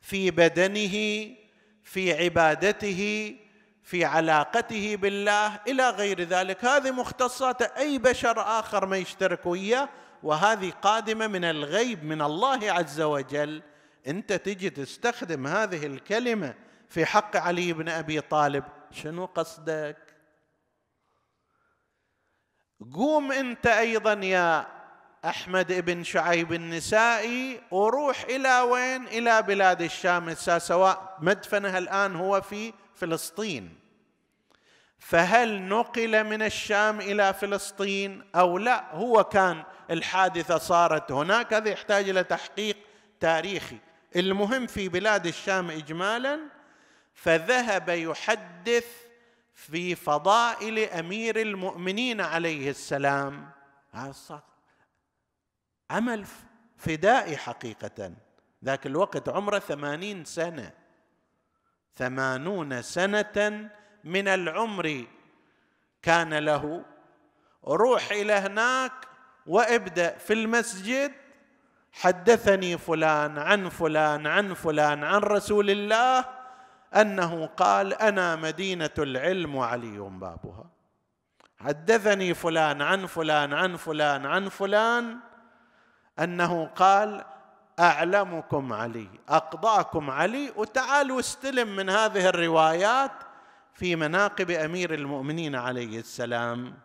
في 0.00 0.30
بدنه 0.30 1.26
في 1.84 2.24
عبادته 2.24 3.36
في 3.82 4.04
علاقته 4.04 4.96
بالله 4.96 5.60
إلى 5.68 5.90
غير 5.90 6.22
ذلك. 6.22 6.64
هذه 6.64 6.90
مختصات 6.90 7.62
أي 7.62 7.98
بشر 7.98 8.40
آخر 8.40 8.86
ما 8.86 8.96
يشترك 8.96 9.46
وياه 9.46 9.88
وهذه 10.22 10.70
قادمة 10.70 11.26
من 11.26 11.44
الغيب 11.44 12.04
من 12.04 12.22
الله 12.22 12.72
عز 12.72 13.00
وجل. 13.00 13.62
أنت 14.06 14.32
تجي 14.32 14.70
تستخدم 14.70 15.46
هذه 15.46 15.86
الكلمة 15.86 16.54
في 16.88 17.06
حق 17.06 17.36
علي 17.36 17.72
بن 17.72 17.88
أبي 17.88 18.20
طالب. 18.20 18.64
شنو 18.90 19.24
قصدك؟ 19.24 19.96
قوم 22.94 23.32
أنت 23.32 23.66
أيضا 23.66 24.12
يا 24.12 24.79
أحمد 25.24 25.72
بن 25.72 26.04
شعيب 26.04 26.52
النسائي 26.52 27.60
وروح 27.70 28.20
إلى 28.22 28.60
وين؟ 28.60 29.06
إلى 29.06 29.42
بلاد 29.42 29.82
الشام 29.82 30.34
سواء 30.34 31.16
مدفنها 31.20 31.78
الآن 31.78 32.16
هو 32.16 32.40
في 32.40 32.72
فلسطين. 32.94 33.78
فهل 34.98 35.62
نقل 35.62 36.24
من 36.24 36.42
الشام 36.42 37.00
إلى 37.00 37.34
فلسطين 37.34 38.22
أو 38.34 38.58
لا؟ 38.58 38.94
هو 38.94 39.24
كان 39.24 39.62
الحادثة 39.90 40.58
صارت 40.58 41.12
هناك 41.12 41.54
هذا 41.54 41.68
يحتاج 41.68 42.08
إلى 42.08 42.24
تحقيق 42.24 42.76
تاريخي. 43.20 43.78
المهم 44.16 44.66
في 44.66 44.88
بلاد 44.88 45.26
الشام 45.26 45.70
اجمالا 45.70 46.40
فذهب 47.14 47.88
يحدث 47.88 48.86
في 49.54 49.94
فضائل 49.94 50.78
أمير 50.78 51.40
المؤمنين 51.40 52.20
عليه 52.20 52.70
السلام. 52.70 53.50
عمل 55.90 56.24
فدائي 56.76 57.36
حقيقة. 57.36 58.12
ذاك 58.64 58.86
الوقت 58.86 59.28
عمره 59.28 59.58
ثمانين 59.58 60.24
سنة. 60.24 60.72
ثمانون 61.96 62.82
سنة 62.82 63.70
من 64.04 64.28
العمر 64.28 65.04
كان 66.02 66.34
له. 66.34 66.84
روح 67.64 68.10
إلى 68.10 68.32
هناك 68.32 68.92
وابدأ 69.46 70.18
في 70.18 70.32
المسجد. 70.32 71.12
حدثني 71.92 72.78
فلان 72.78 73.38
عن 73.38 73.68
فلان 73.68 74.26
عن 74.26 74.54
فلان 74.54 75.04
عن 75.04 75.20
رسول 75.20 75.70
الله 75.70 76.24
أنه 76.94 77.46
قال 77.46 77.94
أنا 77.94 78.36
مدينة 78.36 78.90
العلم 78.98 79.54
وعلي 79.54 79.98
بابها. 79.98 80.70
حدثني 81.58 82.34
فلان 82.34 82.82
عن 82.82 83.06
فلان 83.06 83.52
عن 83.52 83.76
فلان 83.76 84.26
عن 84.26 84.48
فلان 84.48 85.29
أنه 86.18 86.66
قال 86.66 87.24
أعلمكم 87.80 88.72
علي 88.72 89.08
أقضاكم 89.28 90.10
علي 90.10 90.52
وتعالوا 90.56 91.20
استلم 91.20 91.76
من 91.76 91.90
هذه 91.90 92.28
الروايات 92.28 93.12
في 93.74 93.96
مناقب 93.96 94.50
أمير 94.50 94.94
المؤمنين 94.94 95.54
عليه 95.54 95.98
السلام. 95.98 96.78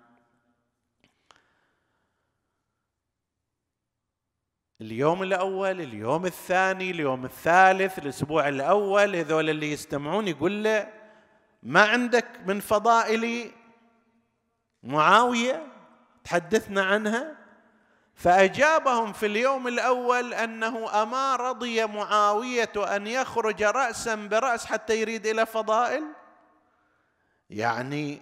اليوم 4.82 5.24
الأول 5.24 5.82
اليوم 5.82 6.26
الثاني 6.26 6.92
اليوم 6.92 7.26
الثالث 7.26 8.00
الأسبوع 8.00 8.48
الأول 8.48 9.16
هذول 9.16 9.50
اللي 9.50 9.72
يستمعون 9.72 10.28
يقول 10.28 10.64
له 10.64 10.94
ما 11.64 11.82
عندك 11.82 12.28
من 12.46 12.60
فضائل 12.60 13.52
معاوية 14.84 15.68
تحدثنا 16.24 16.84
عنها. 16.84 17.45
فأجابهم 18.16 19.14
في 19.14 19.26
اليوم 19.26 19.68
الأول 19.68 20.34
أنه 20.34 21.02
أما 21.04 21.36
رضي 21.36 21.86
معاوية 21.86 22.72
أن 22.78 23.08
يخرج 23.08 23.64
رأسا 23.64 24.16
برأس 24.16 24.66
حتى 24.66 25.02
يريد 25.02 25.28
إلى 25.28 25.46
فضائل؟ 25.46 26.04
يعني 27.50 28.22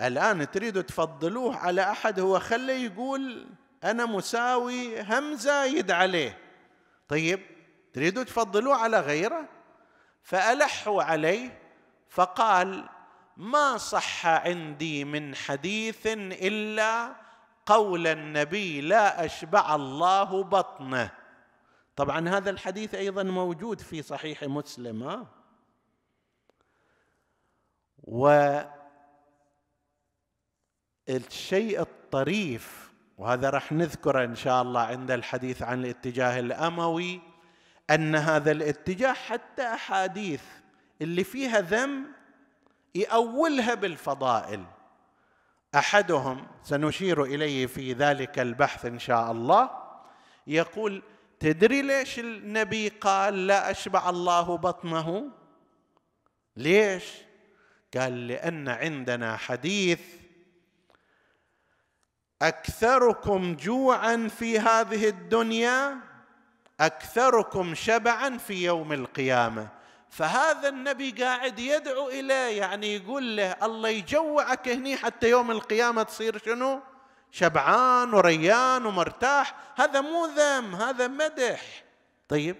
الآن 0.00 0.50
تريدوا 0.50 0.82
تفضلوه 0.82 1.56
على 1.56 1.82
أحد 1.90 2.20
هو 2.20 2.38
خليه 2.38 2.84
يقول 2.86 3.46
أنا 3.84 4.06
مساوي 4.06 5.02
هم 5.02 5.34
زايد 5.34 5.90
عليه. 5.90 6.38
طيب 7.08 7.40
تريدوا 7.92 8.22
تفضلوه 8.22 8.76
على 8.76 9.00
غيره؟ 9.00 9.44
فالحوا 10.22 11.02
عليه 11.02 11.58
فقال 12.08 12.88
ما 13.36 13.76
صح 13.76 14.26
عندي 14.26 15.04
من 15.04 15.34
حديث 15.34 16.06
إلا 16.06 17.21
قول 17.66 18.06
النبي 18.06 18.80
لا 18.80 19.24
أشبع 19.24 19.74
الله 19.74 20.42
بطنه. 20.44 21.10
طبعا 21.96 22.28
هذا 22.28 22.50
الحديث 22.50 22.94
أيضا 22.94 23.22
موجود 23.22 23.80
في 23.80 24.02
صحيح 24.02 24.44
مسلم 24.44 25.02
ها؟ 25.02 25.26
والشيء 28.04 29.00
الطريف 31.80 32.92
وهذا 33.18 33.50
راح 33.50 33.72
نذكره 33.72 34.24
إن 34.24 34.34
شاء 34.34 34.62
الله 34.62 34.80
عند 34.80 35.10
الحديث 35.10 35.62
عن 35.62 35.84
الاتجاه 35.84 36.40
الأموي 36.40 37.20
أن 37.90 38.14
هذا 38.14 38.50
الاتجاه 38.50 39.12
حتى 39.12 39.62
أحاديث 39.62 40.42
اللي 41.02 41.24
فيها 41.24 41.60
ذم 41.60 42.06
يأولها 42.94 43.74
بالفضائل. 43.74 44.64
أحدهم 45.74 46.46
سنشير 46.62 47.24
إليه 47.24 47.66
في 47.66 47.92
ذلك 47.92 48.38
البحث 48.38 48.84
إن 48.86 48.98
شاء 48.98 49.32
الله 49.32 49.70
يقول 50.46 51.02
تدري 51.40 51.82
ليش 51.82 52.18
النبي 52.18 52.88
قال 52.88 53.46
لا 53.46 53.70
أشبع 53.70 54.10
الله 54.10 54.56
بطنه؟ 54.56 55.30
ليش؟ 56.56 57.04
قال 57.96 58.28
لأن 58.28 58.68
عندنا 58.68 59.36
حديث 59.36 60.00
أكثركم 62.42 63.56
جوعا 63.56 64.28
في 64.38 64.58
هذه 64.58 65.08
الدنيا 65.08 65.96
أكثركم 66.80 67.74
شبعا 67.74 68.38
في 68.38 68.64
يوم 68.64 68.92
القيامة. 68.92 69.68
فهذا 70.12 70.68
النبي 70.68 71.10
قاعد 71.10 71.58
يدعو 71.58 72.08
إليه 72.08 72.58
يعني 72.60 72.96
يقول 72.96 73.36
له 73.36 73.56
الله 73.62 73.88
يجوعك 73.88 74.68
هني 74.68 74.96
حتى 74.96 75.30
يوم 75.30 75.50
القيامة 75.50 76.02
تصير 76.02 76.38
شنو؟ 76.38 76.80
شبعان 77.30 78.14
وريان 78.14 78.86
ومرتاح 78.86 79.54
هذا 79.76 80.00
مو 80.00 80.26
ذم 80.26 80.74
هذا 80.74 81.08
مدح 81.08 81.84
طيب 82.28 82.56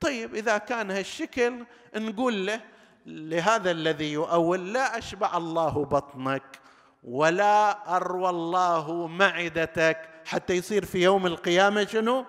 طيب 0.00 0.34
إذا 0.34 0.58
كان 0.58 0.90
هالشكل 0.90 1.64
نقول 1.96 2.46
له 2.46 2.60
لهذا 3.06 3.70
الذي 3.70 4.12
يؤول 4.12 4.72
لا 4.72 4.98
أشبع 4.98 5.36
الله 5.36 5.84
بطنك 5.84 6.60
ولا 7.04 7.96
أروى 7.96 8.30
الله 8.30 9.06
معدتك 9.06 10.08
حتى 10.24 10.54
يصير 10.54 10.84
في 10.84 11.02
يوم 11.02 11.26
القيامة 11.26 11.86
شنو؟ 11.86 12.24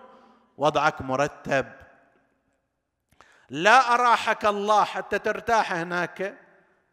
وضعك 0.58 1.02
مرتب 1.02 1.77
لا 3.50 3.94
أراحك 3.94 4.46
الله 4.46 4.84
حتى 4.84 5.20
ترتاح 5.20 5.74
هناك. 5.74 6.38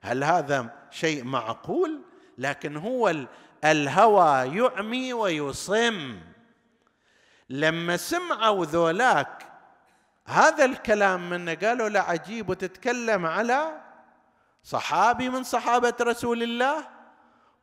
هل 0.02 0.24
هذا 0.24 0.66
شيء 0.90 1.24
معقول؟ 1.24 2.00
لكن 2.38 2.76
هو 2.76 3.14
الهوى 3.64 4.56
يعمي 4.58 5.12
ويصم. 5.12 6.20
لما 7.50 7.96
سمعوا 7.96 8.64
ذولاك 8.64 9.46
هذا 10.26 10.64
الكلام 10.64 11.30
منه 11.30 11.54
قالوا 11.54 11.88
لا 11.88 12.00
عجيب 12.00 12.48
وتتكلم 12.48 13.26
على 13.26 13.80
صحابي 14.62 15.28
من 15.28 15.42
صحابة 15.42 15.94
رسول 16.00 16.42
الله. 16.42 16.86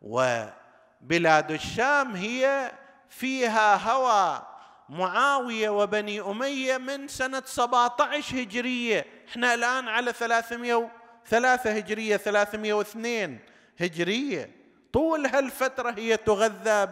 وبلاد 0.02 1.52
الشام 1.52 2.16
هي 2.16 2.72
فيها 3.10 3.92
هوى 3.92 4.51
معاوية 4.92 5.70
وبني 5.70 6.22
أمية 6.22 6.78
من 6.78 7.08
سنة 7.08 7.44
17 7.46 8.42
هجرية. 8.42 9.06
إحنا 9.30 9.54
الآن 9.54 9.88
على 9.88 10.14
303 10.14 11.72
هجرية 11.72 12.18
302 12.18 13.40
هجرية. 13.80 14.52
طول 14.94 15.26
هالفترة 15.26 15.92
هي 15.92 16.18
تغذى 16.18 16.86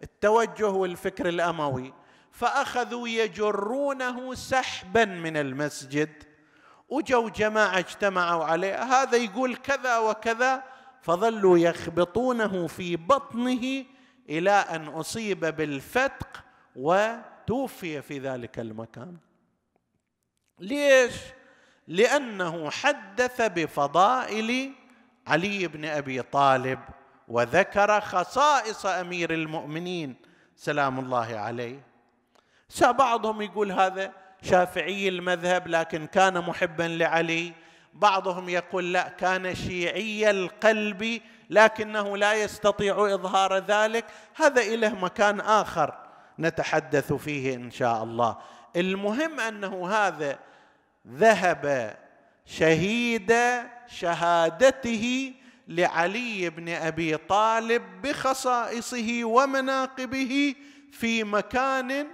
بالتوجه 0.00 0.68
والفكر 0.68 1.28
الأموي. 1.28 1.92
فأخذوا 2.32 3.08
يجرونه 3.08 4.34
سحبا 4.34 5.04
من 5.04 5.36
المسجد. 5.36 6.22
وجوا 6.88 7.30
جماعة 7.30 7.78
اجتمعوا 7.78 8.44
عليه. 8.44 8.82
هذا 8.82 9.16
يقول 9.16 9.56
كذا 9.56 9.98
وكذا 9.98 10.62
فظلوا 11.02 11.58
يخبطونه 11.58 12.66
في 12.66 12.96
بطنه 12.96 13.84
إلى 14.28 14.50
أن 14.50 14.88
أصيب 14.88 15.40
بالفتق 15.40 16.49
وتوفي 16.76 18.02
في 18.02 18.18
ذلك 18.18 18.58
المكان. 18.58 19.16
ليش؟ 20.58 21.14
لأنه 21.88 22.70
حدث 22.70 23.42
بفضائل 23.42 24.72
علي 25.26 25.68
بن 25.68 25.84
أبي 25.84 26.22
طالب 26.22 26.78
وذكر 27.28 28.00
خصائص 28.00 28.86
أمير 28.86 29.34
المؤمنين 29.34 30.16
سلام 30.56 30.98
الله 30.98 31.38
عليه. 31.38 31.80
بعضهم 32.82 33.42
يقول 33.42 33.72
هذا 33.72 34.12
شافعي 34.42 35.08
المذهب 35.08 35.68
لكن 35.68 36.06
كان 36.06 36.40
محبا 36.40 36.82
لعلي. 36.82 37.52
بعضهم 37.94 38.48
يقول 38.48 38.92
لا 38.92 39.08
كان 39.08 39.54
شيعي 39.54 40.30
القلب 40.30 41.20
لكنه 41.50 42.16
لا 42.16 42.34
يستطيع 42.34 43.14
إظهار 43.14 43.58
ذلك. 43.58 44.04
هذا 44.34 44.62
إله 44.62 44.94
مكان 44.94 45.40
آخر. 45.40 46.09
نتحدث 46.40 47.12
فيه 47.12 47.54
إن 47.54 47.70
شاء 47.70 48.02
الله. 48.02 48.38
المهم 48.76 49.40
أنه 49.40 49.88
هذا 49.88 50.38
ذهب 51.06 51.96
شهيد 52.44 53.34
شهادته 53.86 55.34
لعلي 55.68 56.50
بن 56.50 56.68
أبي 56.68 57.16
طالب 57.16 58.02
بخصائصه 58.02 59.24
ومناقبه 59.24 60.54
في 60.92 61.24
مكان 61.24 62.06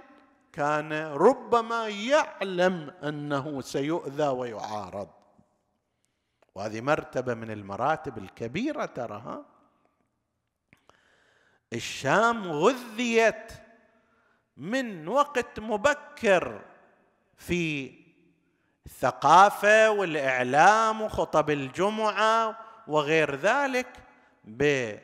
كان 0.53 0.93
ربما 0.93 1.87
يعلم 1.87 2.93
أنه 3.03 3.61
سيؤذى 3.61 4.27
ويعارض. 4.27 5.09
وهذه 6.55 6.81
مرتبة 6.81 7.33
من 7.33 7.51
المراتب 7.51 8.17
الكبيرة 8.17 8.85
ترى 8.85 9.45
الشام 11.73 12.51
غذيت 12.51 13.51
من 14.57 15.07
وقت 15.07 15.59
مبكر 15.59 16.61
في 17.37 17.91
الثقافه 18.85 19.91
والإعلام 19.91 21.01
وخطب 21.01 21.49
الجمعة 21.49 22.57
وغير 22.87 23.35
ذلك 23.35 23.87
بعداء 24.43 25.01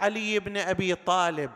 علي 0.00 0.38
بن 0.38 0.56
أبي 0.56 0.94
طالب. 0.94 1.50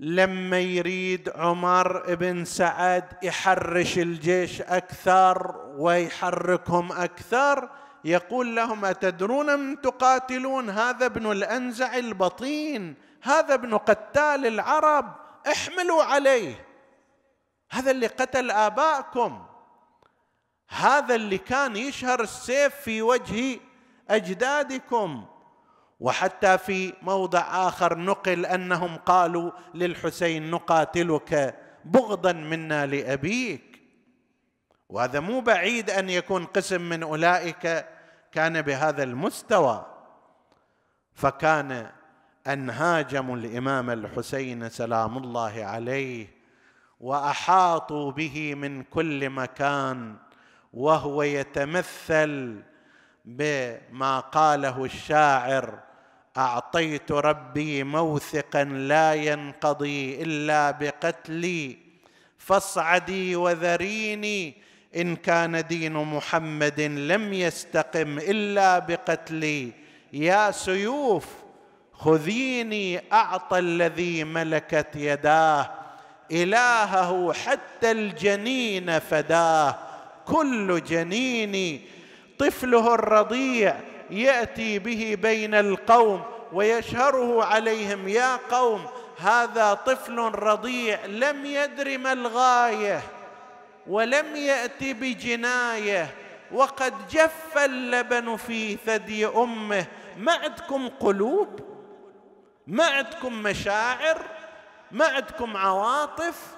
لما 0.00 0.60
يريد 0.60 1.28
عمر 1.34 2.14
بن 2.14 2.44
سعد 2.44 3.04
يحرش 3.22 3.98
الجيش 3.98 4.62
أكثر 4.62 5.56
ويحركهم 5.76 6.92
أكثر 6.92 7.68
يقول 8.04 8.56
لهم 8.56 8.84
أتدرون 8.84 9.58
من 9.58 9.80
تقاتلون؟ 9.80 10.70
هذا 10.70 11.06
ابن 11.06 11.32
الأنزع 11.32 11.96
البطين. 11.96 12.94
هذا 13.22 13.54
ابن 13.54 13.76
قتال 13.76 14.46
العرب 14.46 15.14
احملوا 15.52 16.04
عليه. 16.04 16.66
هذا 17.70 17.90
اللي 17.90 18.06
قتل 18.06 18.50
آباءكم. 18.50 19.46
هذا 20.68 21.14
اللي 21.14 21.38
كان 21.38 21.76
يشهر 21.76 22.20
السيف 22.20 22.74
في 22.74 23.02
وجه 23.02 23.60
أجدادكم. 24.10 25.26
وحتى 26.00 26.58
في 26.58 26.92
موضع 27.02 27.68
آخر 27.68 27.98
نقل 27.98 28.46
أنهم 28.46 28.96
قالوا 28.96 29.50
للحسين 29.74 30.50
نقاتلك 30.50 31.58
بغضا 31.84 32.32
منا 32.32 32.86
لأبيك. 32.86 33.82
وهذا 34.88 35.20
مو 35.20 35.40
بعيد 35.40 35.90
أن 35.90 36.10
يكون 36.10 36.44
قسم 36.44 36.88
من 36.88 37.02
أولئك 37.02 37.86
كان 38.32 38.62
بهذا 38.62 39.02
المستوى. 39.02 39.86
فكان 41.14 41.90
أن 42.46 42.70
هاجموا 42.70 43.36
الإمام 43.36 43.90
الحسين 43.90 44.68
سلام 44.68 45.18
الله 45.18 45.64
عليه 45.64 46.26
وأحاطوا 47.00 48.12
به 48.12 48.54
من 48.54 48.82
كل 48.82 49.30
مكان 49.30 50.16
وهو 50.72 51.22
يتمثل 51.22 52.62
بما 53.24 54.20
قاله 54.20 54.84
الشاعر 54.84 55.78
أعطيت 56.36 57.12
ربي 57.12 57.84
موثقا 57.84 58.64
لا 58.64 59.14
ينقضي 59.14 60.22
إلا 60.22 60.70
بقتلي 60.70 61.78
فاصعدي 62.38 63.36
وذريني 63.36 64.54
إن 64.96 65.16
كان 65.16 65.66
دين 65.66 65.92
محمد 65.92 66.80
لم 66.80 67.32
يستقم 67.32 68.18
إلا 68.18 68.78
بقتلي. 68.78 69.72
يا 70.12 70.50
سيوف! 70.50 71.41
خذيني 72.04 73.02
أعطى 73.12 73.58
الذي 73.58 74.24
ملكت 74.24 74.88
يداه. 74.94 75.70
إلهه 76.32 77.32
حتى 77.32 77.90
الجنين 77.90 78.98
فداه. 78.98 79.74
كل 80.26 80.84
جنين 80.84 81.82
طفله 82.38 82.94
الرضيع 82.94 83.76
يأتي 84.10 84.78
به 84.78 85.18
بين 85.22 85.54
القوم 85.54 86.22
ويشهره 86.52 87.44
عليهم 87.44 88.08
يا 88.08 88.36
قوم 88.50 88.86
هذا 89.18 89.74
طفل 89.74 90.18
رضيع 90.18 91.06
لم 91.06 91.46
يدر 91.46 91.98
ما 91.98 92.12
الغاية 92.12 93.02
ولم 93.86 94.36
يأت 94.36 94.84
بجناية. 94.84 96.10
وقد 96.52 96.94
جف 97.10 97.58
اللبن 97.58 98.36
في 98.36 98.76
ثدي 98.86 99.26
أمه 99.26 99.86
ما 100.18 100.32
عندكم 100.32 100.88
قلوب؟ 100.88 101.71
ما 102.66 102.84
عندكم 102.84 103.42
مشاعر 103.42 104.18
ما 104.90 105.06
عندكم 105.06 105.56
عواطف 105.56 106.54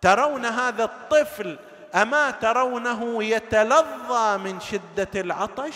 ترون 0.00 0.46
هذا 0.46 0.84
الطفل 0.84 1.58
أما 1.94 2.30
ترونه 2.30 3.24
يتلظى 3.24 4.38
من 4.38 4.60
شدة 4.60 5.20
العطش؟ 5.20 5.74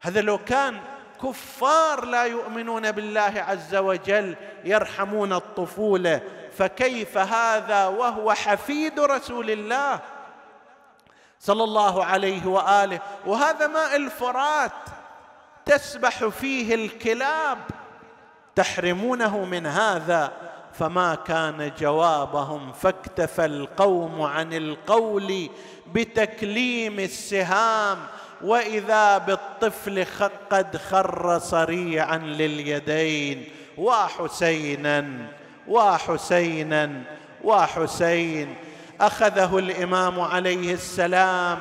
هذا 0.00 0.20
لو 0.20 0.38
كان 0.38 0.80
كفار 1.22 2.04
لا 2.04 2.24
يؤمنون 2.24 2.92
بالله 2.92 3.44
عز 3.48 3.74
وجل 3.74 4.36
يرحمون 4.64 5.32
الطفولة 5.32 6.20
فكيف 6.58 7.18
هذا 7.18 7.86
وهو 7.86 8.32
حفيد 8.32 9.00
رسول 9.00 9.50
الله 9.50 10.00
صلى 11.40 11.64
الله 11.64 12.04
عليه 12.04 12.46
وآله؟ 12.46 13.00
وهذا 13.26 13.66
ماء 13.66 13.96
الفرات 13.96 14.72
تسبح 15.64 16.24
فيه 16.24 16.74
الكلاب. 16.74 17.58
تحرمونه 18.60 19.44
من 19.44 19.66
هذا 19.66 20.32
فما 20.72 21.14
كان 21.14 21.72
جوابهم 21.80 22.72
فاكتفى 22.72 23.44
القوم 23.44 24.22
عن 24.22 24.52
القول 24.52 25.50
بتكليم 25.92 27.00
السهام 27.00 27.98
وإذا 28.42 29.18
بالطفل 29.18 30.06
قد 30.50 30.76
خر 30.76 31.38
صريعا 31.38 32.18
لليدين 32.18 33.44
وحسينا 33.78 35.06
وحسينا 35.68 37.02
وحسين. 37.44 38.54
أخذه 39.00 39.58
الإمام 39.58 40.20
عليه 40.20 40.74
السلام 40.74 41.58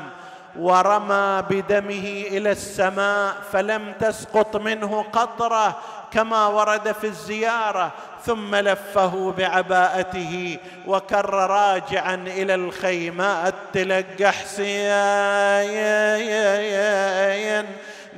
ورمى 0.59 1.43
بدمه 1.49 2.23
إلى 2.27 2.51
السماء 2.51 3.35
فلم 3.51 3.93
تسقط 3.99 4.55
منه 4.55 5.05
قطرة 5.13 5.79
كما 6.13 6.47
ورد 6.47 6.91
في 6.91 7.07
الزيارة 7.07 7.91
ثم 8.25 8.55
لفه 8.55 9.33
بعباءته 9.37 10.57
وكر 10.87 11.29
راجعا 11.29 12.15
إلى 12.15 12.55
الخيمات 12.55 13.53
تلقح 13.73 14.45
سياين 14.45 15.65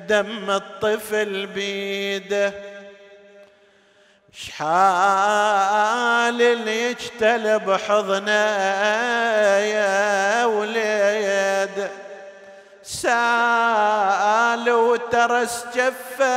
دم 0.07 0.49
الطفل 0.49 1.45
بيده. 1.45 2.53
شحال 4.33 5.61
اللي 6.41 6.91
يجتلب 6.91 7.71
حضنه 7.87 8.31
يا 9.59 10.45
وليد؟ 10.45 11.89
سال 12.91 14.69
وترس 14.69 15.65
جفه 15.75 16.31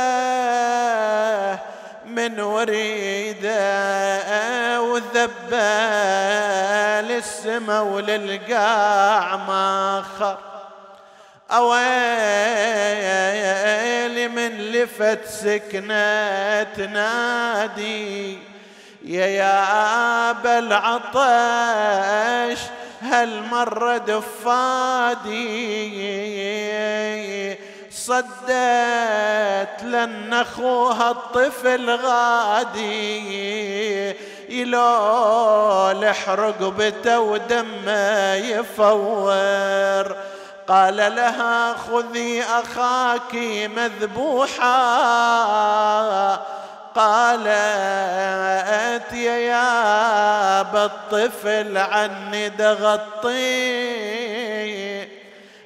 من 2.05 2.39
وريده 2.39 3.51
وذبه 4.81 5.91
للسما 7.01 7.81
وللقاع 7.81 9.35
ماخر 9.35 10.37
أويلي 11.51 11.77
من 14.27 14.51
لفت 14.71 15.25
سكنة 15.25 16.63
تنادي 16.63 18.39
يا 19.05 19.25
يا 19.25 20.31
بالعطش 20.31 21.15
هالمرة 23.05 23.97
دفادي 23.97 25.35
صدت 27.91 29.83
لن 29.83 30.33
أخوها 30.33 31.11
الطفل 31.11 31.89
غادي. 31.95 33.45
يلول 34.49 36.13
رقبته 36.27 37.19
ودمه 37.19 38.33
يفور. 38.33 40.15
قال 40.67 40.95
لها 40.95 41.73
خذي 41.73 42.43
اخاك 42.43 43.35
مذبوحا 43.75 44.65
قالت 46.95 47.53
يا 49.13 49.37
يا 49.37 50.61
بالطفل 50.61 51.77
عني 51.77 52.49
دغطي. 52.49 53.95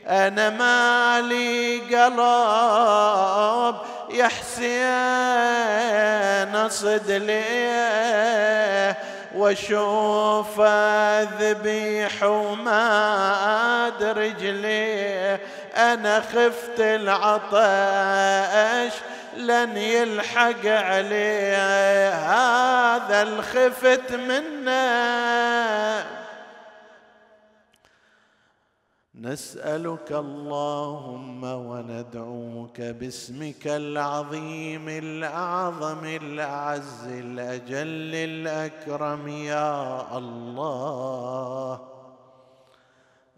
أنا 0.08 0.50
مالي 0.50 1.80
قلب 1.80 3.76
يا 4.10 4.28
حسين 4.28 4.90
اصد 6.56 7.12
ليه 7.12 8.98
وأشوف 9.36 10.62
ذبيح 11.40 12.24
وما 12.24 13.92
رجليه 14.02 15.40
أنا 15.76 16.22
خفت 16.22 16.80
العطش 16.80 17.50
لن 19.40 19.78
يلحق 19.78 20.66
عليه 20.66 22.14
هذا 22.14 23.22
الخفت 23.22 24.14
منه 24.14 24.60
نسألك 29.16 30.12
اللهم 30.12 31.44
وندعوك 31.44 32.82
باسمك 32.82 33.68
العظيم 33.68 34.90
الأعظم 34.90 36.06
الأعز 36.06 37.08
الأجل 37.08 38.16
الأكرم 38.16 39.28
يا 39.28 40.18
الله. 40.18 41.99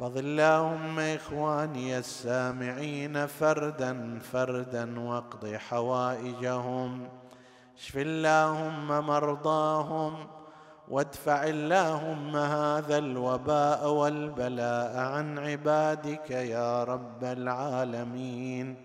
احفظ 0.00 0.16
اللهم 0.16 0.98
إخواني 0.98 1.98
السامعين 1.98 3.26
فردا 3.26 4.18
فردا 4.32 5.00
واقض 5.00 5.54
حوائجهم. 5.54 7.08
اشف 7.78 7.96
اللهم 7.96 9.06
مرضاهم 9.06 10.26
وادفع 10.88 11.44
اللهم 11.44 12.36
هذا 12.36 12.98
الوباء 12.98 13.90
والبلاء 13.90 14.96
عن 14.96 15.38
عبادك 15.38 16.30
يا 16.30 16.84
رب 16.84 17.24
العالمين. 17.24 18.76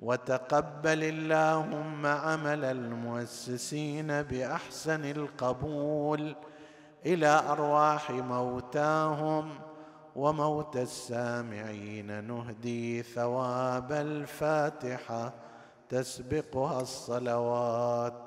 وتقبل 0.00 1.04
اللهم 1.04 2.06
عمل 2.06 2.64
المؤسسين 2.64 4.22
بأحسن 4.22 5.04
القبول 5.04 6.36
إلى 7.06 7.42
أرواح 7.48 8.10
موتاهم. 8.10 9.69
وموت 10.16 10.76
السامعين. 10.76 12.24
نهدي 12.24 13.02
ثواب 13.02 13.92
الفاتحة 13.92 15.32
تسبقها 15.88 16.80
الصلوات. 16.80 18.22